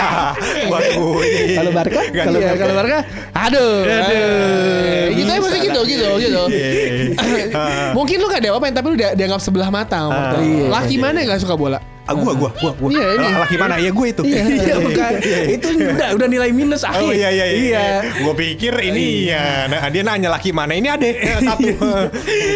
[0.70, 1.18] waduh.
[1.26, 1.58] iya.
[1.58, 2.02] Kalau Barca?
[2.06, 2.54] Kalau juga.
[2.54, 2.98] kalau Barca,
[3.34, 6.44] aduh, aduh, gitu aja masih gitu, gitu, gitu.
[6.54, 6.94] Iya, iya,
[7.50, 7.58] iya.
[7.98, 10.06] Mungkin lu gak ada apa tapi lu dia- dianggap sebelah mata.
[10.08, 11.82] Ah, iya, Laki mana yang gak suka bola?
[12.12, 12.90] Ah, gua, gua, gua, gua.
[12.92, 13.28] Iya, ini.
[13.34, 13.76] Laki mana?
[13.78, 14.22] Ya gue itu.
[14.22, 15.12] Iya bukan.
[15.50, 17.02] Itu udah udah nilai minus akhir.
[17.02, 17.60] Oh iya iya iya.
[17.62, 17.86] Iya.
[18.20, 19.66] Gue pikir ini ya.
[19.66, 20.74] Nah, dia nanya laki mana?
[20.74, 21.08] Ini ada
[21.40, 21.68] satu.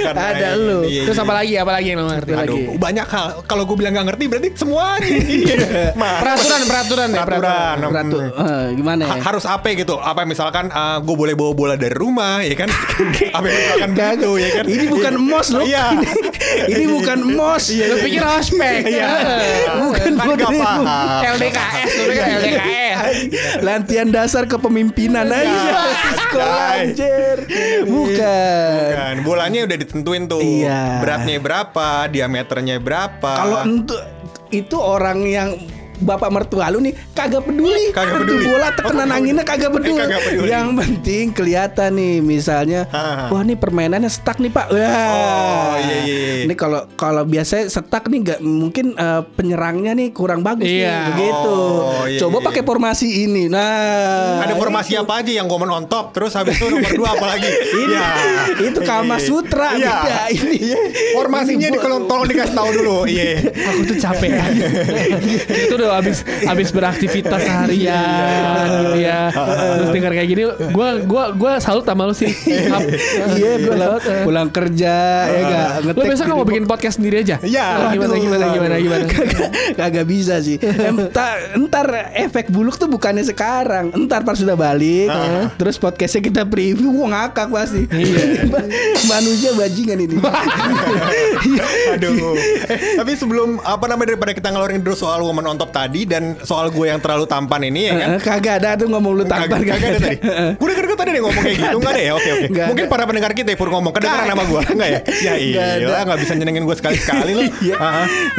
[0.05, 0.83] Ada lu.
[0.83, 1.23] iya, Terus iya.
[1.23, 1.53] apa lagi?
[1.55, 2.39] Apa lagi yang lo ngerti Aduh.
[2.41, 2.61] lagi?
[2.75, 3.27] Banyak hal.
[3.45, 4.49] Kalau gue bilang nggak ngerti berarti.
[5.25, 5.93] Iya.
[5.95, 7.75] Masa- Peraturan, peraturan ya, Peraturan.
[7.85, 8.31] Ratu, Hmm.
[8.35, 9.09] eh, gimana ya?
[9.13, 9.95] Ha- harus apa gitu?
[9.95, 10.67] Apa misalkan
[11.01, 12.69] gue boleh bawa bola dari rumah, ya kan?
[13.35, 14.65] apa misalkan gitu, ya kan?
[14.65, 15.63] Ini bukan mos loh.
[15.63, 15.85] Iya.
[16.67, 17.71] Ini bukan mos.
[17.71, 18.81] Lo pikir ospek?
[18.85, 19.07] Iya.
[19.75, 20.63] Bukan kan dirimu.
[20.63, 21.21] paham.
[21.35, 23.13] LDKS, lo pikir LDKS.
[23.61, 25.71] Latihan dasar kepemimpinan aja.
[26.15, 26.95] Sekolah Guys.
[26.95, 27.37] anjir.
[27.85, 28.89] Bukan.
[28.95, 30.41] Kan bolanya udah ditentuin tuh.
[30.41, 30.99] Iya.
[31.03, 33.31] Beratnya berapa, diameternya berapa.
[33.35, 34.01] Kalau untuk
[34.53, 35.49] itu orang yang
[35.97, 37.91] bapak mertua lu nih kagak peduli.
[37.91, 38.45] Kagak Itu peduli.
[38.45, 39.93] bola Oh, tekenan kagak anginnya kagak peduli.
[39.93, 40.47] Eh, kagak peduli.
[40.47, 43.29] Yang penting kelihatan nih misalnya, Ha.
[43.29, 44.67] wah nih permainannya stuck nih pak.
[44.67, 44.77] Wah.
[44.77, 46.43] Oh, iya, iya, iya.
[46.43, 50.91] Ini kalau kalau biasanya stuck nih nggak mungkin eh, penyerangnya nih kurang bagus Iya.
[50.91, 51.55] nih begitu.
[51.55, 52.67] Oh, iya, Coba iya, pakai iya.
[52.67, 53.43] formasi ini.
[53.47, 57.25] Nah, ada formasi apa aja yang gomen on top terus habis itu nomor dua apa
[57.29, 58.11] lagi Ini Ya.
[58.61, 59.95] itu Kama Sutra Iya.
[59.95, 60.59] beda ini.
[61.13, 64.45] formasinya di kalau tolong dikasih tahu dulu iya Aku tuh capek ya.
[65.65, 69.29] Itu udah habis habis beraktivitas seharian gitu ya.
[69.77, 72.33] Terus dengar kayak gini, gua gua gua salut sama lu sih.
[72.45, 74.23] Iya gua pulang, salut, eh.
[74.25, 74.95] pulang kerja
[75.29, 77.37] ya enggak Lu besok mau bikin podcast sendiri aja?
[77.41, 77.93] Iya.
[77.93, 79.03] Gimana gimana gimana gimana.
[79.05, 80.57] Kagak, kagak bisa sih.
[80.59, 81.85] Entar, entar
[82.17, 83.93] efek buluk tuh bukannya sekarang.
[83.93, 85.11] Entar pas sudah balik,
[85.55, 87.85] terus podcastnya kita preview, gua ngakak pasti.
[87.91, 88.49] Iya.
[89.11, 90.15] Manusia bajingan ini.
[91.95, 92.35] aduh
[92.67, 96.39] eh, tapi sebelum apa namanya daripada kita ngeluarin dulu soal woman on top tadi dan
[96.39, 99.59] soal gue yang terlalu tampan ini ya kan Eh, kagak ada tuh ngomong lu tampan
[99.59, 100.17] Kagak kagak ada tadi.
[100.55, 102.11] Gue denger gue tadi ada ngomong kayak gitu Enggak ada ya?
[102.15, 102.47] Oke oke.
[102.71, 104.99] Mungkin para pendengar kita pur ngomong kedengeran nama gue Enggak ya?
[105.19, 105.63] Ya iya.
[105.99, 107.75] Enggak bisa nyenengin gue sekali-sekali loh Iya.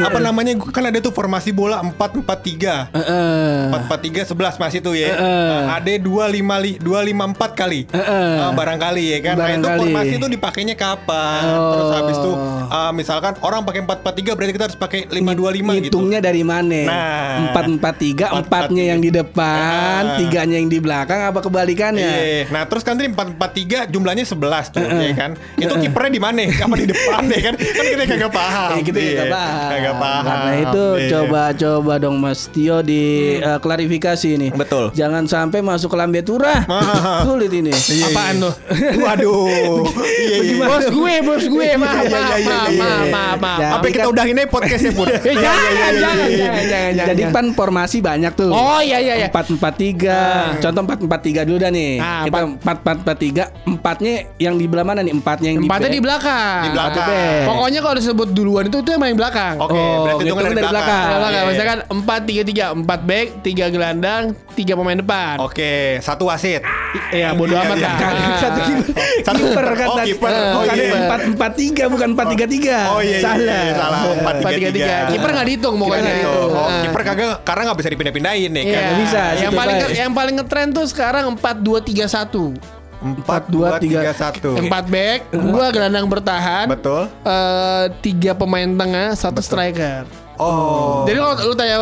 [0.01, 3.69] Apa namanya Kan ada tuh formasi bola 4-4-3 Heeh.
[3.69, 5.11] 4 4 3 11 masih tuh ya.
[5.13, 7.81] Nah, ada 2 5 2 5 4 kali.
[7.89, 8.31] Heeh.
[8.39, 9.35] Ah, barangkali ya kan.
[9.37, 11.43] Nah, itu formasi itu dipakainya kapan?
[11.45, 11.71] Oh.
[11.73, 12.31] Terus habis itu
[12.67, 15.97] ah, misalkan orang pakai 4 4 3 berarti kita harus pakai 5 2 5 gitu.
[15.99, 16.79] Hitungnya dari mana?
[16.87, 17.26] Nah.
[17.37, 20.17] Empat empat tiga, Empat, empatnya empat, yang di depan, Ah.
[20.17, 22.11] tiganya yang di belakang, apa kebalikannya?
[22.11, 22.41] Iya.
[22.49, 25.31] Nah, terus kan tadi 4 4 3 jumlahnya 11 tuh, ya kan?
[25.55, 26.41] Itu kipernya di mana?
[26.47, 27.53] Apa di depan deh kan?
[27.57, 28.69] Kan kita kagak paham.
[28.73, 29.11] Eh, kita Iya.
[29.13, 29.69] nggak paham.
[29.69, 30.23] Kagak paham.
[30.23, 31.09] Karena itu Iya.
[31.11, 33.03] coba coba dong Mas Tio di
[33.37, 34.51] eh, klarifikasi nih.
[34.53, 34.91] Betul.
[34.93, 36.63] Jangan sampai masuk ke lambe turah.
[36.77, 37.23] Ah.
[37.23, 37.71] Sulit ini.
[37.73, 38.43] Iya, Apaan iya.
[38.43, 38.53] tuh?
[39.01, 39.81] Waduh.
[39.97, 40.65] Iya, iya.
[40.67, 43.67] Bos gue, bos gue, maaf, Iya, iya, maaf, iya, maaf, iya, maaf, iya.
[43.73, 45.07] Apa kita udahin aja podcastnya pun?
[45.07, 47.33] Eh, jangan, jangan, jangan, jangan, Jadi jangan.
[47.33, 48.53] pan formasi banyak tuh.
[48.53, 49.27] Oh iya iya iya.
[49.27, 50.19] Empat empat tiga.
[50.61, 51.91] Contoh empat empat tiga dulu dah nih.
[51.97, 53.43] Ah, Kita empat empat empat tiga.
[53.65, 55.09] Empatnya yang di belah mana nih?
[55.11, 56.61] Empatnya yang Empatnya di di belakang.
[56.61, 56.93] Di belakang.
[56.93, 57.45] Empatnya back.
[57.49, 59.55] Pokoknya kalau disebut duluan itu itu yang main belakang.
[59.57, 60.85] Oke, Oh, berarti hitungan kan dari dari belakang.
[60.85, 61.01] belakang.
[61.01, 61.33] Di belakang.
[61.33, 61.49] Iya.
[61.49, 65.35] Misalkan empat tiga tiga, empat back, tiga gelandang, tiga pemain depan.
[65.41, 66.61] Oke, satu wasit.
[67.09, 67.85] Iya bodo Iya, amat iya.
[67.85, 67.95] lah.
[67.99, 68.85] Kagak, Satu kiper.
[69.21, 70.07] Satu- Kiper kan Oh, tadi.
[70.09, 70.29] kiper.
[70.31, 70.91] Oh, Bukan iya.
[70.97, 72.77] empat empat tiga bukan empat tiga tiga.
[72.89, 73.37] Oh iya, Salah.
[73.37, 73.99] iya, salah.
[74.13, 74.95] Empat tiga tiga.
[75.07, 76.01] Kiper nggak dihitung pokoknya.
[76.01, 76.31] Kiper itu.
[76.31, 76.55] gitu.
[76.55, 78.77] Oh, kiper kagak karena nggak bisa dipindah-pindahin nih Iya.
[78.77, 78.93] kan.
[78.97, 82.55] Bisa, Yang paling yang paling ngetren tuh sekarang empat dua tiga satu.
[82.97, 84.57] Empat, dua, tiga, satu.
[84.57, 86.65] Empat back, dua gelandang bertahan.
[86.65, 87.05] Betul.
[87.05, 90.09] eh, tiga pemain tengah, satu striker.
[90.37, 91.03] Oh.
[91.03, 91.75] Jadi kalau lu tanya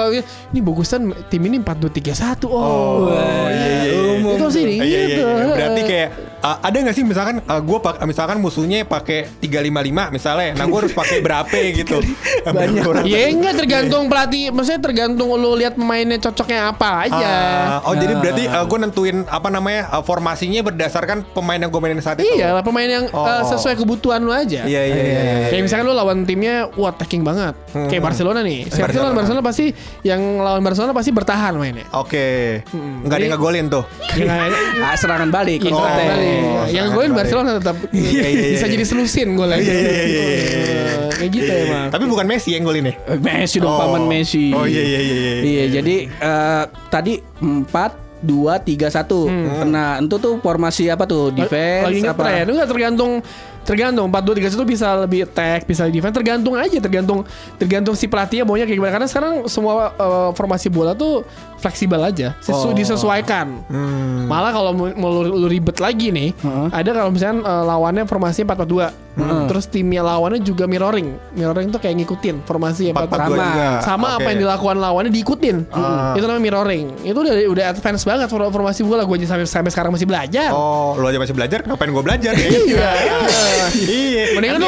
[0.50, 2.52] ini bagusan tim ini 4-2-3-1 Oh.
[2.56, 3.12] Oh,
[3.48, 4.12] iya, iya, iya.
[4.16, 5.22] umum Itu sih Iya, iya, gitu.
[5.24, 5.46] iya.
[5.52, 10.50] Berarti kayak uh, ada nggak sih misalkan uh, gue pak misalkan musuhnya pakai 355 misalnya,
[10.54, 11.98] nah gue harus pakai berapa gitu?
[12.46, 12.84] Banyak.
[13.06, 17.30] Ya enggak tergantung pelatih, maksudnya tergantung lu lihat pemainnya cocoknya apa aja.
[17.82, 22.00] Ah, oh jadi berarti gue nentuin apa namanya uh, formasinya berdasarkan pemain yang gue mainin
[22.00, 22.30] saat itu.
[22.38, 23.24] Iya pemain yang Oh.
[23.24, 24.66] eh, sesuai kebutuhan lu aja.
[24.66, 25.22] Iya iya iya.
[25.22, 25.48] iya.
[25.50, 27.54] Kayak misalkan lu lawan timnya wah attacking banget.
[27.72, 27.88] Hmm.
[27.88, 28.60] Kayak Barcelona nih.
[28.66, 29.16] Siapa sih lawan Barcelona.
[29.16, 29.66] Barcelona pasti
[30.02, 31.86] yang lawan Barcelona pasti bertahan mainnya.
[31.92, 32.62] Oke.
[32.70, 33.02] Hmm.
[33.02, 33.84] Nggak ada yang ngegolin tuh.
[34.14, 34.46] Ya,
[34.86, 35.60] Ah, serangan balik.
[35.60, 36.40] Iya, Oh, serangan balik.
[36.70, 37.12] yang golin.
[37.12, 38.74] Barcelona tetap Iya, iya, bisa iya.
[38.78, 39.66] jadi selusin gol lagi.
[39.66, 40.94] Iya, iya, iya, iya, iya.
[41.18, 41.88] Kayak gitu emang.
[41.90, 42.94] Tapi bukan Messi yang golin ya?
[43.08, 43.80] Eh, Messi dong Oh.
[43.80, 44.52] paman Messi.
[44.52, 45.34] Oh, iya, iya, iya, iya.
[45.42, 49.66] Iya, jadi eh, tadi 4 2 3 1.
[49.70, 51.30] Nah, itu tuh formasi apa tuh?
[51.30, 52.24] Defense lagi apa?
[52.26, 53.12] ngetren enggak tergantung
[53.66, 57.26] tergantung 4 2 3 1 bisa lebih attack, bisa defense tergantung aja tergantung
[57.58, 58.94] tergantung si pelatihnya maunya kayak gimana.
[58.94, 61.26] Karena sekarang semua eh, formasi bola tuh
[61.66, 62.78] fleksibel aja, sesu, Oh.
[62.78, 63.66] disesuaikan.
[63.66, 64.30] Hmm.
[64.30, 66.68] Malah kalau mau lu, lu ribet lagi nih, Heeh.
[66.70, 68.88] ada kalau misalnya eh, lawannya formasi 4 4 2.
[69.16, 71.16] Terus timnya lawannya juga mirroring.
[71.32, 73.40] Mirroring tuh kayak ngikutin formasi 4 4 4-4-2 2.
[73.40, 73.68] juga.
[73.80, 74.16] Sama Oke.
[74.20, 75.58] apa yang dilakukan lawannya diikutin.
[75.72, 76.12] Ah.
[76.14, 76.86] Itu namanya mirroring.
[77.02, 80.52] Itu udah udah advance banget for- formasi bola gue aja sampai sampai sekarang masih belajar.
[80.52, 81.64] Oh, lo aja masih belajar?
[81.64, 82.34] Ngapain gue belajar?
[82.36, 82.48] ya?
[82.68, 82.92] Iya.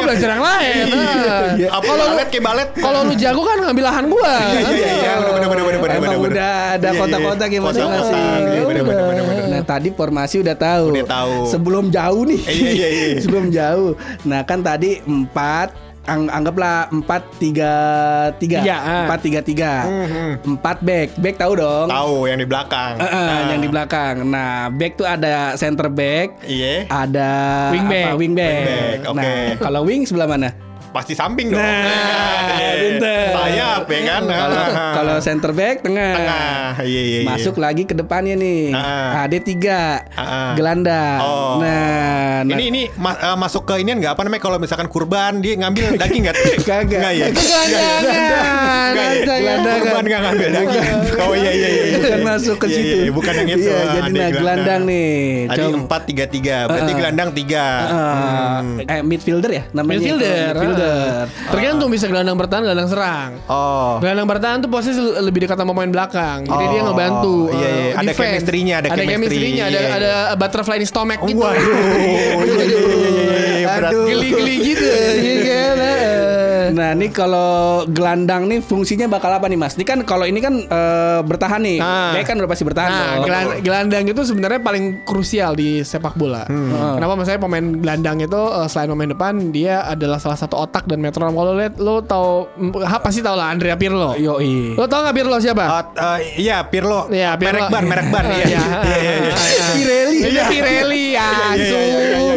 [0.08, 0.16] Iya.
[0.16, 0.84] Belajar yang lain.
[0.88, 1.46] Nah.
[1.54, 1.68] Iya.
[1.70, 2.68] Apa balet kayak balet?
[2.74, 4.32] Kalau lu jago kan ngambil lahan gua.
[4.48, 6.32] Iya, iya, iya, bener, bener, Emang bener, bener.
[6.32, 7.00] udah ada Iya, iya.
[7.00, 8.24] kota-kota gimana Kota-kota, masing-masing.
[8.48, 9.46] iya.
[9.48, 10.84] Nah tadi formasi udah tahu.
[10.92, 11.34] Udah tahu.
[11.48, 12.40] Sebelum jauh nih.
[12.40, 13.18] Iya, iya, iya.
[13.24, 13.92] Sebelum jauh.
[14.24, 15.68] Nah kan tadi empat
[16.08, 17.72] ang- anggaplah empat tiga
[18.34, 19.04] tiga Tiga, ah.
[19.04, 20.30] empat tiga tiga Mhm.
[20.48, 22.96] empat back back tahu dong Tahu yang di belakang.
[22.96, 23.48] Eh, eh, Nah.
[23.48, 26.88] yang di belakang nah back tuh ada center back Iya.
[26.88, 27.30] ada
[27.70, 28.06] Wingback.
[28.06, 28.56] apa, wingback.
[28.58, 29.16] Wingback, oke.
[29.16, 30.48] Nah, kalau wing sebelah mana?
[30.88, 31.60] Pasti samping dong.
[31.60, 32.72] Nah, Iya.
[32.80, 33.26] pinter.
[33.30, 34.22] Sayap ya kan.
[34.24, 36.12] Kalau kalau center back tengah.
[36.14, 36.70] tengah.
[36.80, 37.28] Iya, iya, iya.
[37.28, 38.72] Masuk lagi ke depannya nih.
[38.72, 39.22] Ah.
[39.22, 40.02] Ada tiga.
[40.12, 40.54] Ah.
[40.54, 41.18] Gelandang.
[41.20, 41.60] Oh.
[41.60, 45.38] Nah, nah, Ini ini ma- eh, masuk ke inian nggak apa namanya kalau misalkan kurban
[45.38, 46.36] dia ngambil daging nggak?
[46.62, 46.98] Kagak.
[46.98, 47.26] Nggak ya?
[47.28, 48.00] Jangan.
[48.88, 49.36] Nggak ya?
[49.38, 49.78] Gelandang.
[49.78, 50.86] Kurban nggak ngambil daging.
[51.18, 51.82] Oh iya iya iya.
[51.84, 51.96] iya.
[51.98, 52.88] bukan masuk ke Iya, situ.
[52.88, 53.60] iya, iya, bukan yang itu.
[53.62, 55.12] Iya, Ah, jadi ada nah gelandang nih.
[55.46, 55.76] Tadi Coba.
[55.78, 56.56] empat tiga tiga.
[56.64, 56.96] Berarti Ah.
[56.96, 57.64] gelandang tiga.
[57.84, 59.98] Ah, eh midfielder ya namanya.
[59.98, 60.52] Midfielder.
[60.78, 61.26] Midfielder.
[61.28, 61.50] Ah.
[61.50, 63.30] Tergantung bisa gelandang bertahan, gelandang serang.
[63.46, 63.98] Oh.
[63.98, 66.38] Gelandang bertahan tuh posisi lebih dekat sama pemain belakang.
[66.44, 67.36] Jadi dia Oh, ngebantu.
[67.52, 67.92] iya, eh, iya.
[67.94, 68.22] Ada defense.
[68.38, 69.08] chemistry-nya, ada chemistry.
[69.12, 69.96] chemistry-nya, ada Iya, iya.
[69.98, 71.42] ada butterfly in stomach gitu.
[71.42, 71.58] Waduh.
[71.58, 73.90] Iya iya iya iya, iya.
[73.90, 74.84] Geli-geli gitu.
[75.18, 76.17] Iya kan?
[76.70, 77.50] Nah, ini kalau
[77.86, 79.74] gelandang nih fungsinya bakal apa nih, Mas?
[79.74, 81.78] Ini kan kalau ini kan eh, bertahan nih.
[81.78, 82.12] Ah.
[82.12, 82.90] Dia kan udah pasti bertahan.
[82.90, 83.24] Nah, dong.
[83.24, 86.44] gelan- gelandang itu sebenarnya paling krusial di sepak bola.
[86.44, 86.96] Hmm.
[86.96, 90.98] Kenapa misalnya pemain gelandang itu eh, selain pemain depan dia adalah salah satu otak dan
[90.98, 91.32] metronom.
[91.32, 94.14] Kalau lihat lo tahu mm, ha, pasti tahu lah Andrea Pirlo.
[94.14, 94.74] Yoi.
[94.74, 95.64] Lo tau gak Pirlo siapa?
[95.64, 95.84] Ah,
[96.18, 97.06] eh, iya Pirlo.
[97.08, 97.72] Iya, merek Pirlo.
[97.72, 98.24] ban, merek ban.
[98.28, 98.46] Iya.
[98.48, 98.62] Iya.
[98.88, 99.66] Iya, iya, iya.
[99.74, 100.18] Pirelli.
[100.48, 101.28] Pirelli iya.
[101.54, 102.27] Ya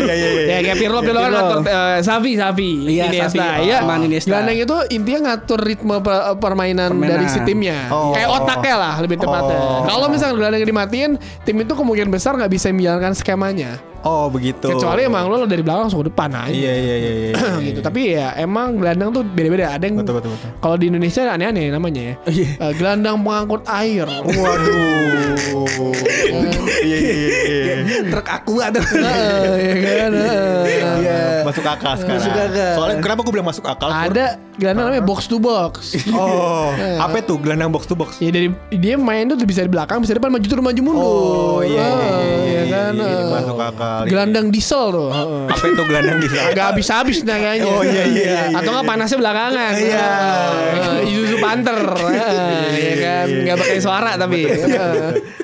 [0.64, 3.30] kayak Pirlo Pirlo kan ngatur eh, Savi Savi Iya, Iniesta.
[3.36, 3.66] Xavi.
[3.68, 3.78] Iya.
[3.82, 4.30] Aman Iniesta.
[4.30, 7.12] Gelandang itu intinya ngatur ritme per- permainan, Permainan.
[7.12, 7.88] dari si timnya.
[7.88, 8.12] Oh.
[8.12, 9.58] Kayak otaknya lah lebih tepatnya.
[9.58, 9.82] Oh.
[9.84, 13.91] Kalau misalnya gelandang dimatiin, tim itu kemungkinan besar nggak bisa menjalankan skemanya.
[14.02, 14.66] Oh begitu.
[14.66, 16.50] Kecuali emang lo dari belakang langsung ke depan aja.
[16.50, 16.96] Iya iya iya.
[16.98, 17.62] iya, iya.
[17.70, 17.80] gitu.
[17.86, 19.78] Tapi ya emang gelandang tuh beda-beda.
[19.78, 20.50] Ada yang Betul, betul, betul.
[20.58, 22.16] kalau di Indonesia aneh-aneh namanya ya.
[22.26, 22.50] Iya.
[22.58, 24.08] Eh, gelandang pengangkut air.
[24.10, 25.94] Waduh.
[26.82, 27.14] Iya iya
[27.46, 27.76] iya.
[28.10, 28.84] Truk aqua tuh.
[29.06, 30.12] Heeh, ya kan.
[30.18, 30.62] heeh.
[31.02, 31.20] Iya.
[31.46, 32.22] Masuk akal sekarang.
[32.22, 32.74] Masuk akal.
[32.78, 33.90] Soalnya kenapa gue bilang masuk akal?
[33.90, 34.26] Ada
[34.58, 35.94] gelandang namanya box to box.
[36.14, 38.18] Oh, apa itu gelandang box to box?
[38.22, 41.02] Ya dari dia main tuh bisa di belakang, bisa di depan, maju turun, maju mundur.
[41.02, 42.92] Oh iya iya iya, iya, kan.
[42.94, 43.91] iya, masuk akal.
[44.04, 45.10] Gelandang diesel tuh.
[45.46, 46.50] Apa itu gelandang di sana?
[46.50, 47.66] Agak habis-habis naganya.
[47.66, 49.74] Oh, iya, iya, iya, Atau nggak panasnya belakangan.
[49.74, 50.08] Iya.
[51.04, 51.80] Isuzu Panther.
[52.02, 53.26] Ah, Iya kan.
[53.28, 54.40] Nggak pakai suara tapi.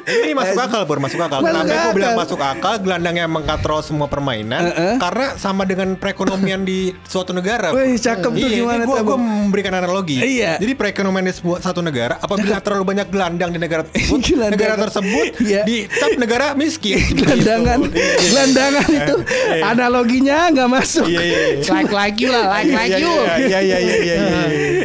[0.08, 1.40] Ini masuk akal, Bur, masuk akal.
[1.42, 1.92] Kenapa gue akal.
[1.92, 2.74] bilang masuk akal?
[2.80, 7.72] Gelandang yang mengkontrol semua permainan karena sama dengan perekonomian di suatu negara.
[7.72, 9.20] Wih, cakep tuh Iya, gimana tuh, Bang?
[9.20, 10.18] memberikan analogi.
[10.18, 10.56] Iya.
[10.58, 15.26] Jadi perekonomian di sebuah satu negara, apabila terlalu banyak gelandang di negara tersebut, negara tersebut
[15.38, 15.62] Iya.
[15.64, 17.00] dicap negara miskin.
[17.20, 17.94] Gelandangan, Gitu.
[17.94, 18.37] Iya, iya.
[18.38, 19.16] Gelandangan itu
[19.64, 21.08] analoginya nggak masuk.
[21.08, 21.72] Iya, iya, iya.
[21.74, 23.14] Like like you lah, like like you.
[23.42, 24.16] Iya, iya, iya, iya.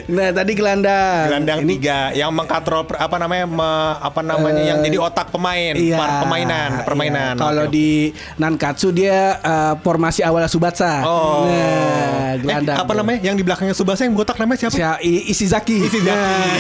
[0.08, 1.24] Nah tadi gelandang.
[1.28, 3.60] Gelandang tiga yang mengkontrol per- apa namanya me-
[3.98, 7.34] apa namanya yang jadi otak pemain, Iya, permainan, permainan.
[7.34, 7.38] iya.
[7.38, 7.72] Kalau Oke.
[7.72, 7.88] di
[8.36, 11.04] Nankatsu dia eh, formasi awal Subatsa.
[11.04, 11.44] Oh.
[11.44, 12.76] Nah, Eh, gelandang.
[12.78, 13.18] apa namanya?
[13.22, 14.74] Yang di belakangnya Subasa yang botak namanya siapa?
[14.74, 15.84] Sia- I- Isizaki.
[15.84, 16.08] Isizaki.
[16.08, 16.56] Nah,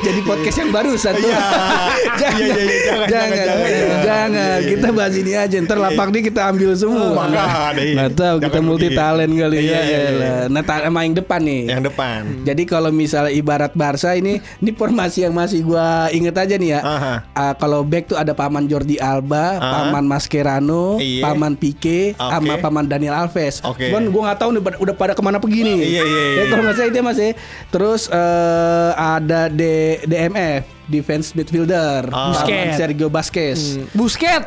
[0.00, 1.20] jadi podcast yang baru satu.
[1.22, 1.44] Iya.
[2.20, 4.00] jangan, Iya, iya, iya, jangan, jangan, jangan, jangan, jangan.
[4.02, 4.58] jangan.
[4.64, 5.56] Kita bahas ini aja.
[5.58, 7.12] Ntar lapak nih kita ambil semua.
[7.12, 7.26] Oh,
[7.74, 7.94] iya.
[7.98, 9.80] Nggak tahu kita multi talent kali Iya, ya.
[9.82, 9.98] iya, iya.
[10.08, 10.40] elah.
[10.48, 11.62] Nah, sama yang depan nih.
[11.68, 12.20] Yang depan.
[12.42, 16.80] Jadi kalau misalnya ibarat Barca ini, ini formasi yang masih gua inget aja nih ya.
[16.80, 17.14] Aha.
[17.32, 19.70] Ah, kalau back tuh ada paman Jordi Alba, Aha.
[19.90, 21.22] paman Mascherano, Iya.
[21.24, 22.30] paman Pique, Oke.
[22.30, 23.58] sama paman Daniel Alves.
[23.62, 23.90] Oke.
[23.90, 25.78] Cuman gua nggak tahu nih udah pada ke mana pergi nih.
[25.78, 26.66] Iya, iya, iya, Ya, kalau iya.
[26.70, 27.30] nggak salah itu ya mas ya.
[27.68, 29.62] Terus eh, ada D
[30.04, 32.28] DMF, defense midfielder, Ah.
[32.28, 32.76] paman Busquets.
[32.76, 33.60] Sergio Vasquez.
[33.90, 34.42] Busket,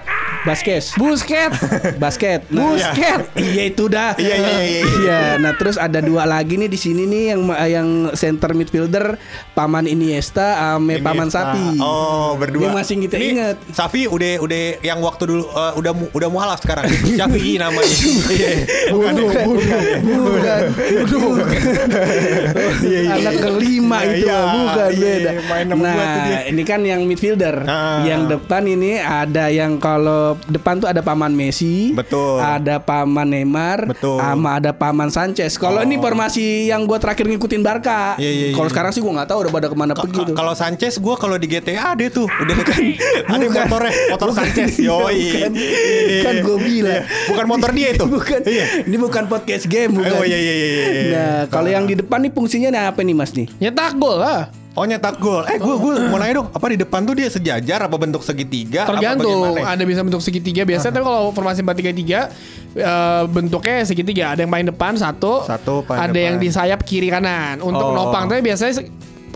[0.46, 0.84] Basket.
[0.94, 1.52] busket,
[1.98, 2.42] Basket.
[2.48, 3.20] busket.
[3.34, 4.14] Iya itu dah.
[4.16, 4.82] Iya, iya, iya, iya.
[4.96, 9.18] Iya, nah terus ada dua lagi nih di sini nih yang yang center midfielder
[9.52, 11.82] paman Iniesta ame Ini, paman Sapi.
[11.82, 12.62] Oh, berdua.
[12.62, 13.56] Ini masih kita Ini ingat.
[13.72, 16.86] Safi udah udah yang waktu dulu eh, udah udah mualaf sekarang.
[17.10, 17.96] Syafi'i namanya.
[18.28, 18.52] Iya.
[18.92, 19.44] Bukan, bukan,
[20.04, 20.62] Bukan,
[21.08, 21.52] bukan.
[22.82, 23.14] Iya, iya.
[23.16, 25.32] Anak kelima Iya, itu iya, bukan iya, beda.
[25.48, 25.68] main
[26.36, 27.64] Nah, ini kan yang midfielder.
[27.64, 28.04] Ah.
[28.04, 32.38] Yang depan ini ada yang kalau depan tuh ada paman Messi, Betul.
[32.38, 34.20] Ada paman Neymar, Betul.
[34.20, 35.56] sama ada paman Sanchez.
[35.56, 38.16] Kalau ini formasi yang gue terakhir ngikutin Barca.
[38.16, 38.72] Iya, iya, Kalau iya.
[38.72, 40.36] sekarang sih gue nggak tahu udah pada ke mana pergi tuh.
[40.36, 42.82] Kalau Sanchez gue kalau di GTA dia tuh udah kan
[43.26, 43.64] ada Bukan.
[43.64, 45.52] motornya motor Sanchez yoi Bukan.
[46.22, 47.04] Kan gua bilang.
[47.26, 48.42] bukan motor dia itu bukan.
[48.44, 50.12] iya Ini bukan podcast game, bukan.
[50.12, 51.04] oh iya iya iya, iya.
[51.06, 53.48] Nah, kalau yang di depan nih fungsinya nih apa nih Mas nih?
[53.60, 54.50] Nyetak gol lah.
[54.76, 55.48] Oh nyetak gol.
[55.48, 58.84] Eh gue gue mau nanya dong, apa di depan tuh dia sejajar apa bentuk segitiga?
[58.84, 59.72] apa Tergantung, bagaimana?
[59.72, 60.62] ada bisa bentuk segitiga.
[60.62, 62.28] Biasanya tapi kalau formasi 433
[62.76, 64.26] eh, bentuknya segitiga.
[64.30, 66.12] Ada yang paling depan satu, Satu, ada depan.
[66.12, 67.60] yang di sayap kiri kanan.
[67.60, 67.96] Untuk Oh.
[67.96, 68.84] nopang tapi biasanya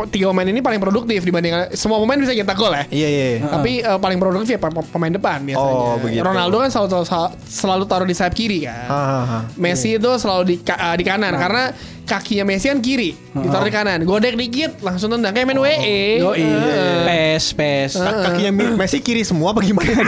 [0.08, 2.84] tiga pemain ini paling produktif dibanding semua pemain bisa nyetak gol ya.
[2.89, 3.28] Iya iya.
[3.45, 5.71] Tapi eh, paling produktif ya pem- pemain depan biasanya.
[5.71, 6.19] Oh, begitu.
[6.19, 8.88] Ronaldo kan selalu, selalu selalu taruh di sayap kiri kan.
[8.88, 9.39] Hahaha.
[9.56, 11.39] Messi itu selalu di eh, di kanan Nah.
[11.39, 11.63] karena
[12.10, 14.00] kakinya Messi kan kiri, ditaruh di kanan.
[14.02, 16.02] Godek dikit langsung tendang kayak main WE.
[16.17, 17.91] Yo Eh, pes pes.
[17.93, 19.86] Ka- Kakinya Messi kiri semua apa gimana?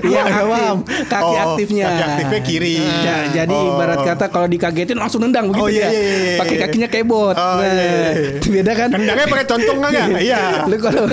[0.00, 0.46] Iya, aktif.
[0.46, 0.78] paham.
[1.06, 1.86] Kaki Oh, aktifnya.
[1.86, 2.76] Kaki aktifnya kiri.
[2.78, 3.74] Ja- jadi Oh.
[3.74, 5.88] ibarat kata kalau dikagetin langsung nendang begitu Oh, iya, ya.
[5.88, 6.38] iya, iya, iya.
[6.38, 7.34] Pakai kakinya kayak bot.
[7.34, 8.40] Oh, iya, iya, iya.
[8.40, 8.88] beda kan?
[8.88, 10.06] Tendangnya pakai concong nggak?
[10.28, 10.40] Iya.
[10.64, 11.04] Lu kalau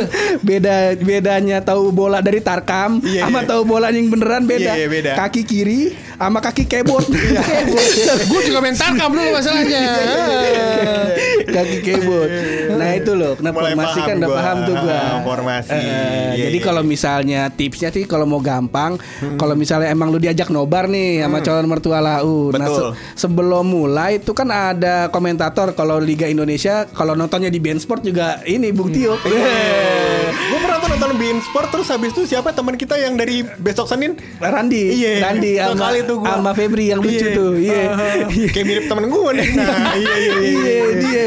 [0.41, 3.49] beda bedanya tahu bola dari tarkam Iya, sama iya.
[3.49, 4.71] tahu bola yang beneran beda.
[4.71, 5.11] Iya, iya, beda.
[5.17, 5.81] Kaki kiri
[6.15, 7.03] sama kaki kebot.
[8.29, 9.81] Gue juga main tarkam dulu masalahnya.
[11.55, 12.29] kaki kebot.
[12.75, 14.93] Nah itu loh, kenapa Mulai formasi paham kan udah paham tuh gua.
[15.05, 15.69] Ah, formasi.
[15.71, 15.83] Eh,
[16.35, 16.65] Iya, jadi iya.
[16.65, 18.97] kalau misalnya tipsnya sih kalau mau gampang,
[19.37, 22.49] kalau misalnya emang lu diajak nobar nih sama calon mertua lau.
[22.51, 22.91] Nah, Betul.
[23.15, 28.41] sebelum mulai itu kan ada komentator kalau Liga Indonesia kalau nontonnya di Bein Sport juga
[28.43, 29.15] ini Bung Tio.
[29.19, 29.31] Tuh
[30.95, 34.15] nonton Bein Sport terus habis itu siapa teman kita yang dari besok Senin?
[34.39, 36.31] Randi, Iya, Randi sama, tuh gua.
[36.33, 37.35] sama Febri yang lucu Iya.
[37.35, 37.51] tuh.
[37.53, 37.81] Iya.
[37.85, 38.15] Ah,
[38.47, 39.47] Kayak mirip temen gue nih.
[39.55, 40.55] Nah, iya iya iya.
[40.55, 41.25] Iya dia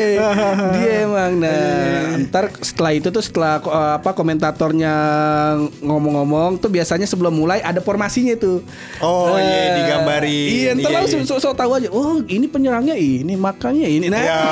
[0.70, 4.94] dia emang nah ntar setelah itu tuh setelah eh, apa komentatornya
[5.80, 8.64] ngomong-ngomong tuh biasanya sebelum mulai ada formasinya tuh
[8.98, 10.48] Oh, Nah, iya, digambarin.
[10.48, 11.36] iya ntar Iya, langsung iya.
[11.36, 14.38] so, tahu aja oh ini penyerangnya ini makanya ini nah Ya.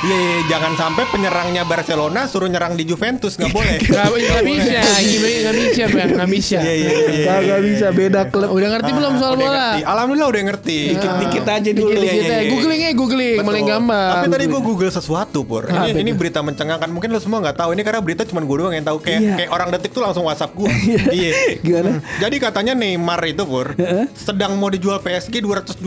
[0.00, 3.76] Iya, iya, jangan sampai penyerangnya Barcelona suruh nyerang di Juventus nggak boleh.
[3.80, 6.58] Gak, gak bisa, gimana gak bisa bang, gak bisa.
[6.60, 7.24] Iya iya iya.
[7.26, 9.80] kagak bisa beda klub Udah ngerti belum soal bola?
[9.80, 10.78] Alhamdulillah udah ngerti.
[10.92, 12.50] dikit-dikit aja dulu Dikit-dikit iya, ya.
[12.50, 14.10] Googling aja, googling, mulai gampang.
[14.12, 15.64] Tapi tadi gue google sesuatu pur.
[15.70, 16.88] Ini, berita mencengangkan.
[16.88, 17.70] Mungkin lo semua nggak tahu.
[17.72, 18.98] Ini karena berita cuma gue doang yang tahu.
[19.00, 20.70] Kayak kayak orang detik tuh langsung WhatsApp gue.
[21.10, 21.32] iya.
[21.60, 22.00] Gimana?
[22.18, 23.72] Jadi katanya Neymar itu pur
[24.12, 25.80] sedang mau dijual PSG 222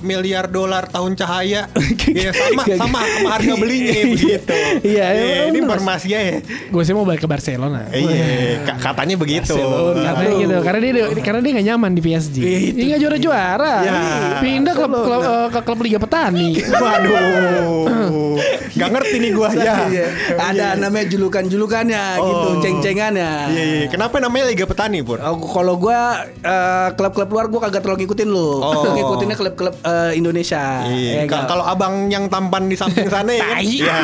[0.00, 1.70] miliar dolar tahun cahaya.
[2.04, 4.54] Iya sama Gak- sama sama harga belinya begitu.
[4.82, 5.06] Iya,
[5.48, 6.36] ini informasinya ya.
[6.68, 7.86] Gue sih mau balik ke Barcelona.
[7.88, 8.24] Iya,
[8.62, 9.52] ka- katanya begitu.
[9.52, 10.02] Barcelona.
[10.10, 12.36] Katanya gitu, karena dia karena dia gak nyaman di PSG.
[12.38, 13.74] Itu Dia gak juara juara.
[13.80, 13.94] Ya.
[14.38, 16.50] Pindah klub, klub, eh, ke klub Liga Petani.
[16.82, 18.36] Waduh,
[18.70, 19.76] nggak ngerti nih gua ya.
[19.86, 20.06] Iya.
[20.36, 22.58] ada namanya julukan-julukannya gitu Oh.
[22.58, 23.86] ceng-cengannya Iya, iya.
[23.86, 25.18] Kenapa namanya Liga Petani, Pur?
[25.18, 28.58] Oh, kalau gua eh, klub-klub luar gua kagak terlalu ngikutin lu.
[28.58, 28.84] Oh.
[28.96, 30.84] Ngikutinnya klub-klub eh, Indonesia.
[30.84, 31.24] Iya.
[31.24, 31.46] Nggak.
[31.46, 33.44] Kalau abang yang tampan di samping sana ya.
[33.44, 33.62] kan?
[33.74, 33.96] Iya.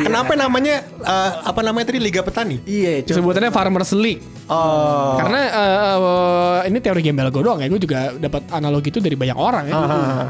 [0.00, 2.56] Kenapa namanya eh, apa namanya tadi Liga Petani?
[2.66, 3.16] Iya, coba.
[3.16, 4.22] Sebutannya Farmers League.
[4.46, 5.14] Oh.
[5.16, 7.70] Karena eh, eh, ini teori gembel gue doang ya.
[7.70, 9.74] Gue juga dapat analogi itu dari banyak orang ya.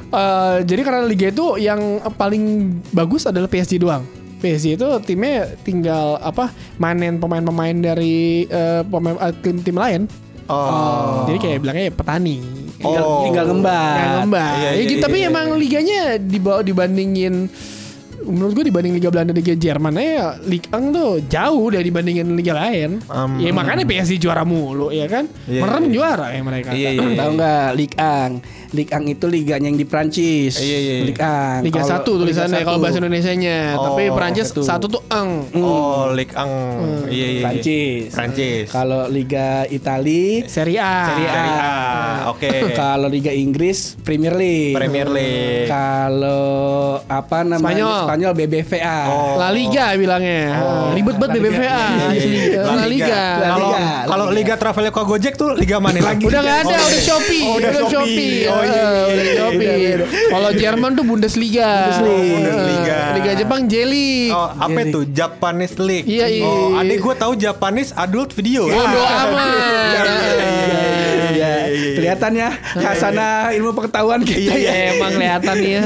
[0.06, 1.80] Eh, jadi karena liga itu yang
[2.14, 4.04] paling bagus adalah PSG doang.
[4.36, 10.02] PSG itu timnya tinggal apa manen pemain-pemain dari eh, pemain eh, tim-tim lain.
[10.46, 11.26] Oh.
[11.26, 12.38] Jadi kayak bilangnya ya petani.
[12.76, 13.24] tinggal, Oh.
[13.24, 13.96] tinggal ngembat.
[13.96, 14.52] Yang ngembang.
[14.52, 17.48] Iya, Ya iya, gitu, tapi iya, emang liganya dibawa dibandingin
[18.26, 22.52] menurut gue dibanding Liga Belanda Liga Jerman ya Liga 1 tuh jauh dari dibandingin liga
[22.52, 23.00] lain.
[23.06, 25.30] Um, ya makanya PSG juara mulu ya kan.
[25.46, 25.92] Iya, Merem iya.
[25.94, 26.70] juara ya mereka.
[26.74, 27.08] Iya, iya.
[27.14, 28.74] Tahu nggak Ligue 1?
[28.76, 30.58] Ligue 1 itu liganya yang di Prancis.
[30.58, 30.94] Iya, iya.
[31.06, 31.64] Ligue 1.
[31.64, 33.58] Liga 1 tulisannya kalau bahasa Indonesia-nya.
[33.78, 34.60] Oh, Tapi Perancis satu.
[34.66, 35.46] satu tuh eng.
[35.62, 37.08] Oh, Ligue 1.
[37.08, 37.26] Iya, iya.
[37.30, 37.42] iya.
[37.46, 38.10] Prancis.
[38.12, 38.66] Prancis.
[38.74, 40.96] Kalau Liga Itali, Serie A.
[41.14, 41.38] Serie A.
[41.38, 41.72] A.
[42.34, 42.48] Oke.
[42.80, 44.74] kalau Liga Inggris Premier League.
[44.74, 45.70] Premier League.
[45.70, 47.62] Kalau apa namanya?
[47.62, 47.98] Spanyol.
[48.04, 48.98] Spanyol BBVA.
[49.06, 49.36] Oh.
[49.36, 50.56] La Liga bilangnya.
[50.92, 51.34] Ribet banget.
[51.36, 51.82] BBVA.
[52.64, 53.24] La Liga.
[53.36, 53.48] La
[54.06, 54.36] Kalau Liga.
[54.36, 56.22] Liga Traveloka Gojek tuh Liga mana lagi?
[56.22, 58.36] Udah gak ada, udah Shopee, Oh, udah Shopee.
[58.46, 60.30] Oh, iya, iya, Eh, iya, udah iya, Shopee.
[60.30, 61.70] Kalau Jerman tuh Bundesliga.
[61.98, 62.96] Bundesliga.
[62.96, 63.14] Eh.
[63.16, 64.30] Liga Jepang Jelly.
[64.30, 65.00] Oh, apa itu?
[65.08, 66.06] Japanese League.
[66.06, 66.44] Iya, iya.
[66.44, 68.64] Oh, adik gue tahu Japanese adult video.
[68.66, 69.24] Bodo Ah.
[69.26, 69.48] amat.
[71.96, 74.72] Kelihatan ya khasana ilmu pengetahuan kita Iya, ya.
[74.94, 75.82] Emang kelihatan ya.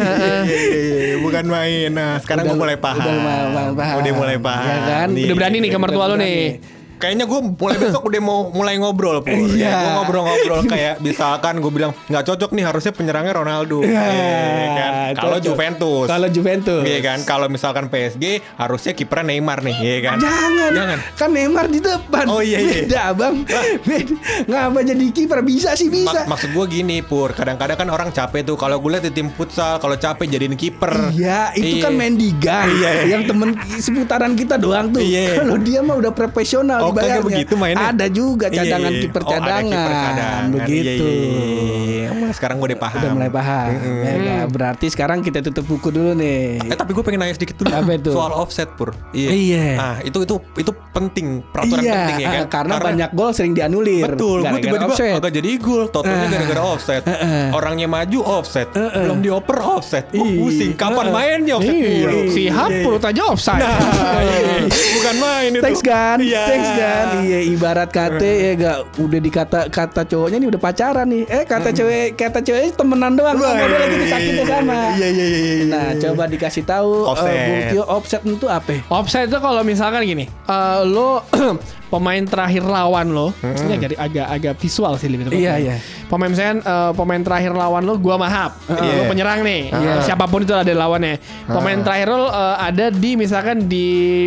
[1.20, 1.90] Bukan main.
[1.90, 3.00] Nah, sekarang Udah- gue mulai paham.
[3.00, 3.96] Udah mulai paham.
[3.98, 4.66] Udah mulai paham.
[4.66, 5.09] Iya kan?
[5.11, 5.24] Nih.
[5.26, 6.79] Udah berani nih ke mertua lo Udah nih.
[7.00, 9.32] Kayaknya gue mulai besok udah mau mulai ngobrol pur.
[9.32, 9.72] Iya.
[9.72, 13.80] Gue ngobrol-ngobrol kayak misalkan gue bilang nggak cocok nih harusnya penyerangnya Ronaldo.
[13.80, 14.92] Iya, Iya kan?
[15.16, 15.36] Kalau.
[15.40, 16.06] Juventus.
[16.06, 16.82] Kalau Juventus.
[16.82, 17.18] Iya kan?
[17.24, 20.16] Kalau misalkan PSG harusnya kipernya Neymar nih, iya kan?
[20.18, 20.70] Jangan.
[20.70, 20.98] Jangan.
[21.16, 22.24] Kan Neymar di depan.
[22.28, 22.84] Oh, iya, iya.
[22.84, 23.34] Beda, Bang.
[23.88, 24.14] Beda.
[24.44, 26.22] Ngapa jadi kiper bisa sih bisa.
[26.22, 28.54] Mak- maksud gue gini pur, kadang-kadang kan orang capek tuh.
[28.54, 31.08] Kalau gue lihat di tim futsal, kalau capek jadiin kiper.
[31.10, 31.82] Iya, itu Iya.
[31.82, 32.68] kan main di gang.
[32.68, 33.04] Iya, iya.
[33.10, 33.48] Yang temen
[33.80, 35.00] seputaran kita doang tuh.
[35.00, 35.40] Iya.
[35.40, 37.26] Kalau dia mah udah profesional Oh, Oh, kagak bayarnya.
[37.26, 37.87] begitu mainnya?
[37.88, 39.00] Ada juga Iya, cadangan iya.
[39.00, 39.64] kiper Oh, ada cadangan.
[39.64, 40.42] kiper cadangan.
[40.50, 41.07] Begitu.
[41.07, 42.29] Iya, iya, iya.
[42.31, 43.00] Sekarang gue udah paham.
[43.00, 43.68] Udah mulai paham.
[43.72, 43.98] Mm-mm.
[44.00, 44.44] Ya, nggak?
[44.50, 46.62] berarti sekarang kita tutup buku dulu nih.
[46.64, 48.11] Eh tapi gue pengen nanya sedikit dulu Apa itu?
[48.11, 48.90] soal offset pur.
[49.11, 49.66] Iya.
[49.76, 52.35] Ah itu itu itu penting peraturan iya, penting ya kan.
[52.37, 54.11] ah, karena, banyak gol sering dianulir.
[54.11, 56.31] Betul, gue tiba-tiba agak jadi gol, totalnya Ah.
[56.31, 57.03] gara-gara offset.
[57.50, 60.05] Orangnya maju offset, belum dioper offset.
[60.12, 60.38] Ih.
[60.40, 60.72] pusing.
[60.74, 63.61] Kapan mainnya offset Iya, si Hap perut aja offside.
[63.61, 63.79] Nah,
[64.20, 64.64] iya.
[64.68, 65.62] bukan main itu.
[65.62, 66.42] Thanks Iya.
[66.44, 67.06] thanks kan.
[67.20, 71.22] Iya, ibarat kata ya gak udah dikata kata cowoknya nih udah pacaran nih.
[71.26, 73.36] Eh kata cewek kata cewek temenan doang.
[73.36, 74.78] Nggak boleh lagi disakitnya sama.
[74.94, 75.38] Iya iya iya.
[75.38, 75.64] iya.
[75.66, 77.28] Nah, coba dikasih tahu Offset.
[77.28, 78.74] eh, Bung Tio offset itu apa?
[78.88, 81.20] Offside itu kalau misalkan gini, eh, lo
[81.90, 85.42] pemain terakhir lawan lo, ini agak agak agak visual sih lebih tepatnya.
[85.42, 85.76] Iya, iya.
[86.06, 88.94] Pemain misalkan eh, pemain terakhir lawan lo, gua mahap, Iya.
[88.94, 89.92] lo penyerang nih, Iya.
[90.04, 91.18] siapa pun itu ada lawannya.
[91.44, 94.26] Pemain terakhir lo eh, ada di misalkan di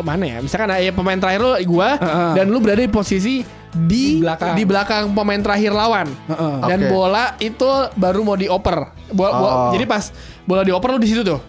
[0.00, 0.36] mana ya?
[0.38, 2.30] Misalkan eh, pemain terakhir lo gua Heeh.
[2.34, 4.52] dan lu berada di posisi di Di belakang.
[4.54, 6.08] di belakang pemain terakhir lawan.
[6.26, 6.54] Heeh.
[6.66, 6.88] Dan Oke.
[6.88, 8.78] bola itu baru mau dioper.
[9.10, 9.70] Bo- bo- Oh.
[9.70, 10.08] Jadi pas
[10.42, 11.40] bola dioper lo di situ tuh.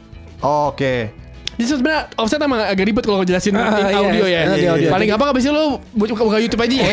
[0.41, 1.22] Oke.
[1.53, 4.53] Jadi sebenarnya offset emang agak ribet kalau jelasin Ah, in iya, audio iya, ya.
[4.57, 4.89] iya, iya.
[4.89, 6.91] Paling gampang abis itu lu buka, buka YouTube aja ya.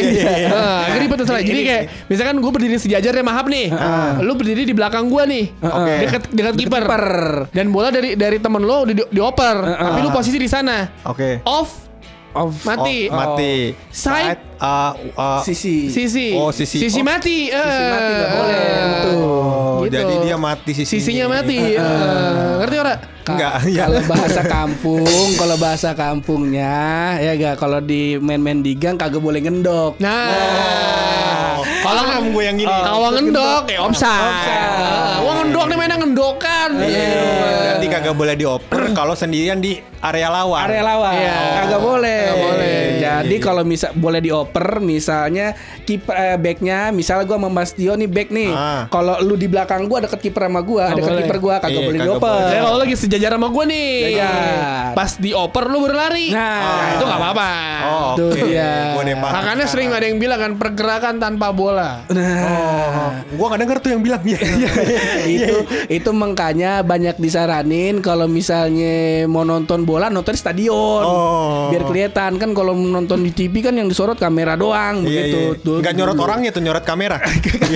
[0.49, 1.43] Nah, agak ribet masalah.
[1.43, 3.67] Jadi kayak misalkan gue berdiri sejajar ya mahap nih.
[4.21, 5.45] Lu berdiri di belakang gue nih.
[5.61, 5.93] Oke.
[6.07, 7.05] Dekat dekat kiper.
[7.51, 9.57] Dan bola dari dari temen lo di, dioper.
[9.77, 10.87] Tapi lu posisi di sana.
[11.05, 11.41] Oke.
[11.45, 11.90] Off
[12.31, 12.63] Off.
[12.63, 13.07] mati.
[13.07, 13.75] Oh, mati.
[13.89, 14.39] Side.
[14.57, 15.91] uh, uh, Sisi.
[15.91, 16.31] Sisi.
[16.33, 16.79] Oh, sisi.
[16.79, 17.05] Sisi Oh.
[17.05, 17.49] mati.
[17.49, 18.33] Sisi mati nggak Eh.
[18.33, 18.65] boleh.
[18.87, 19.19] Betul.
[19.21, 19.97] Oh, Gitu.
[19.97, 20.97] jadi dia mati sisi.
[20.97, 21.57] Sisinya mati.
[21.75, 22.95] Eh, Ngerti ora?
[23.23, 23.85] Enggak, iya.
[23.85, 26.75] Kalau bahasa kampung, kalau bahasa kampungnya
[27.17, 29.97] ya gak kalau di main-main di gang kagak boleh ngendok.
[29.99, 32.69] Nah, Kalau kamu gue yang gini.
[32.69, 34.35] kalau ngendok ya offside.
[34.51, 36.71] Ah, Wah ngendok nih mainnya ngendokan.
[36.77, 37.30] Iya.
[37.91, 40.65] Kagak boleh dioper kalau sendirian di area lawan.
[40.65, 41.37] area lawan Iya.
[41.59, 42.21] kagak boleh.
[42.23, 42.79] Kagak boleh.
[43.01, 48.07] Jadi kalau misal boleh dioper misalnya kiper eh, backnya misalnya gua sama Mas Tio nih
[48.07, 48.51] back nih.
[48.51, 48.83] Ah.
[48.87, 51.99] Kalau lu di belakang gua deket kiper sama gua, deket kiper gua kagak Iya, boleh
[51.99, 52.41] kagak dioper.
[52.47, 53.91] Saya kalau lagi sejajar sama gue nih.
[54.07, 54.93] Sejajar.
[54.93, 56.27] Pas dioper lu baru lari.
[56.31, 56.89] Nah.
[56.91, 57.51] itu gak apa-apa.
[57.83, 58.41] Oh, oke.
[58.95, 59.33] Gua paham.
[59.33, 62.05] Makanya sering ada yang bilang kan pergerakan tanpa bola.
[62.07, 64.23] Nah, Oh, gua gak denger tuh yang bilang.
[64.31, 64.71] Iya.
[65.27, 65.57] itu
[65.89, 67.17] itu makanya banyak
[67.99, 71.03] kalau misalnya mau nonton bola nonton di stadion.
[71.03, 71.69] Oh.
[71.69, 75.39] Biar kelihatan kan kalau nonton di TV kan yang disorot kamera doang Iya, begitu.
[75.51, 75.63] iya.
[75.63, 76.25] Tuh, Nggak nyorot dulu.
[76.25, 77.17] orangnya tuh nyorot kamera.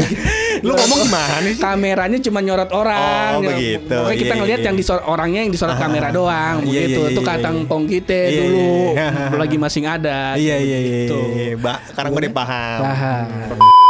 [0.67, 1.59] Lu ngomong gimana sih?
[1.59, 3.31] Kameranya cuma nyorot orang.
[3.35, 3.91] Oh, begitu.
[3.91, 4.83] Pokoknya kita Iya, ngelihat iya, yang iya.
[4.83, 7.01] disorot orangnya yang disorot kamera doang Iya, begitu.
[7.01, 7.57] iya, Itu iya, kata iya.
[7.61, 9.37] ngkong kita Iya, dulu iya, iya.
[9.37, 10.19] lagi masing ada.
[10.35, 10.99] Iya iya iya.
[11.05, 11.21] Gitu.
[11.35, 11.55] iya.
[11.57, 12.79] Ba, sekarang gue paham.
[12.81, 13.83] Paham.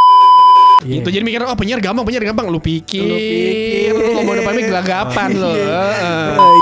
[0.85, 1.01] Iya.
[1.01, 2.47] Itu jadi mikir oh penyiar gampang, penyiar gampang.
[2.47, 3.91] Lu pikir, Lu pikir.
[3.91, 5.51] lu ngomong depan mic gelagapan lo.
[5.51, 5.65] Iya.
[5.65, 6.61] Heeh.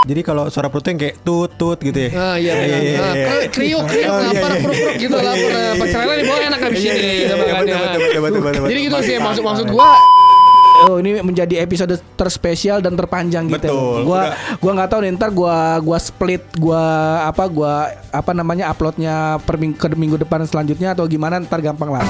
[0.00, 2.10] Jadi kalau suara perutnya yang kayak tut tut gitu ya.
[2.10, 2.66] Ah iya benar.
[2.66, 3.26] Iya, iya, Ah, iya.
[3.28, 4.60] kri- Kriuk kriuk Oh, iya, lapar iya.
[4.60, 5.50] kruk kruk gitu lapar.
[5.76, 7.00] Pacarnya di bawah enak habis Iya, ini.
[7.00, 9.92] iya, iya, gitu iya, Jadi gitu sih maksud maksud gua
[10.80, 13.68] Oh ini menjadi episode terspesial dan terpanjang gitu.
[13.68, 14.08] Betul.
[14.08, 16.80] Gua gua nggak tahu nih ntar gua gua split gua
[17.22, 17.72] apa gua
[18.08, 22.04] apa namanya uploadnya per minggu, ke minggu depan selanjutnya atau gimana ntar gampang lah.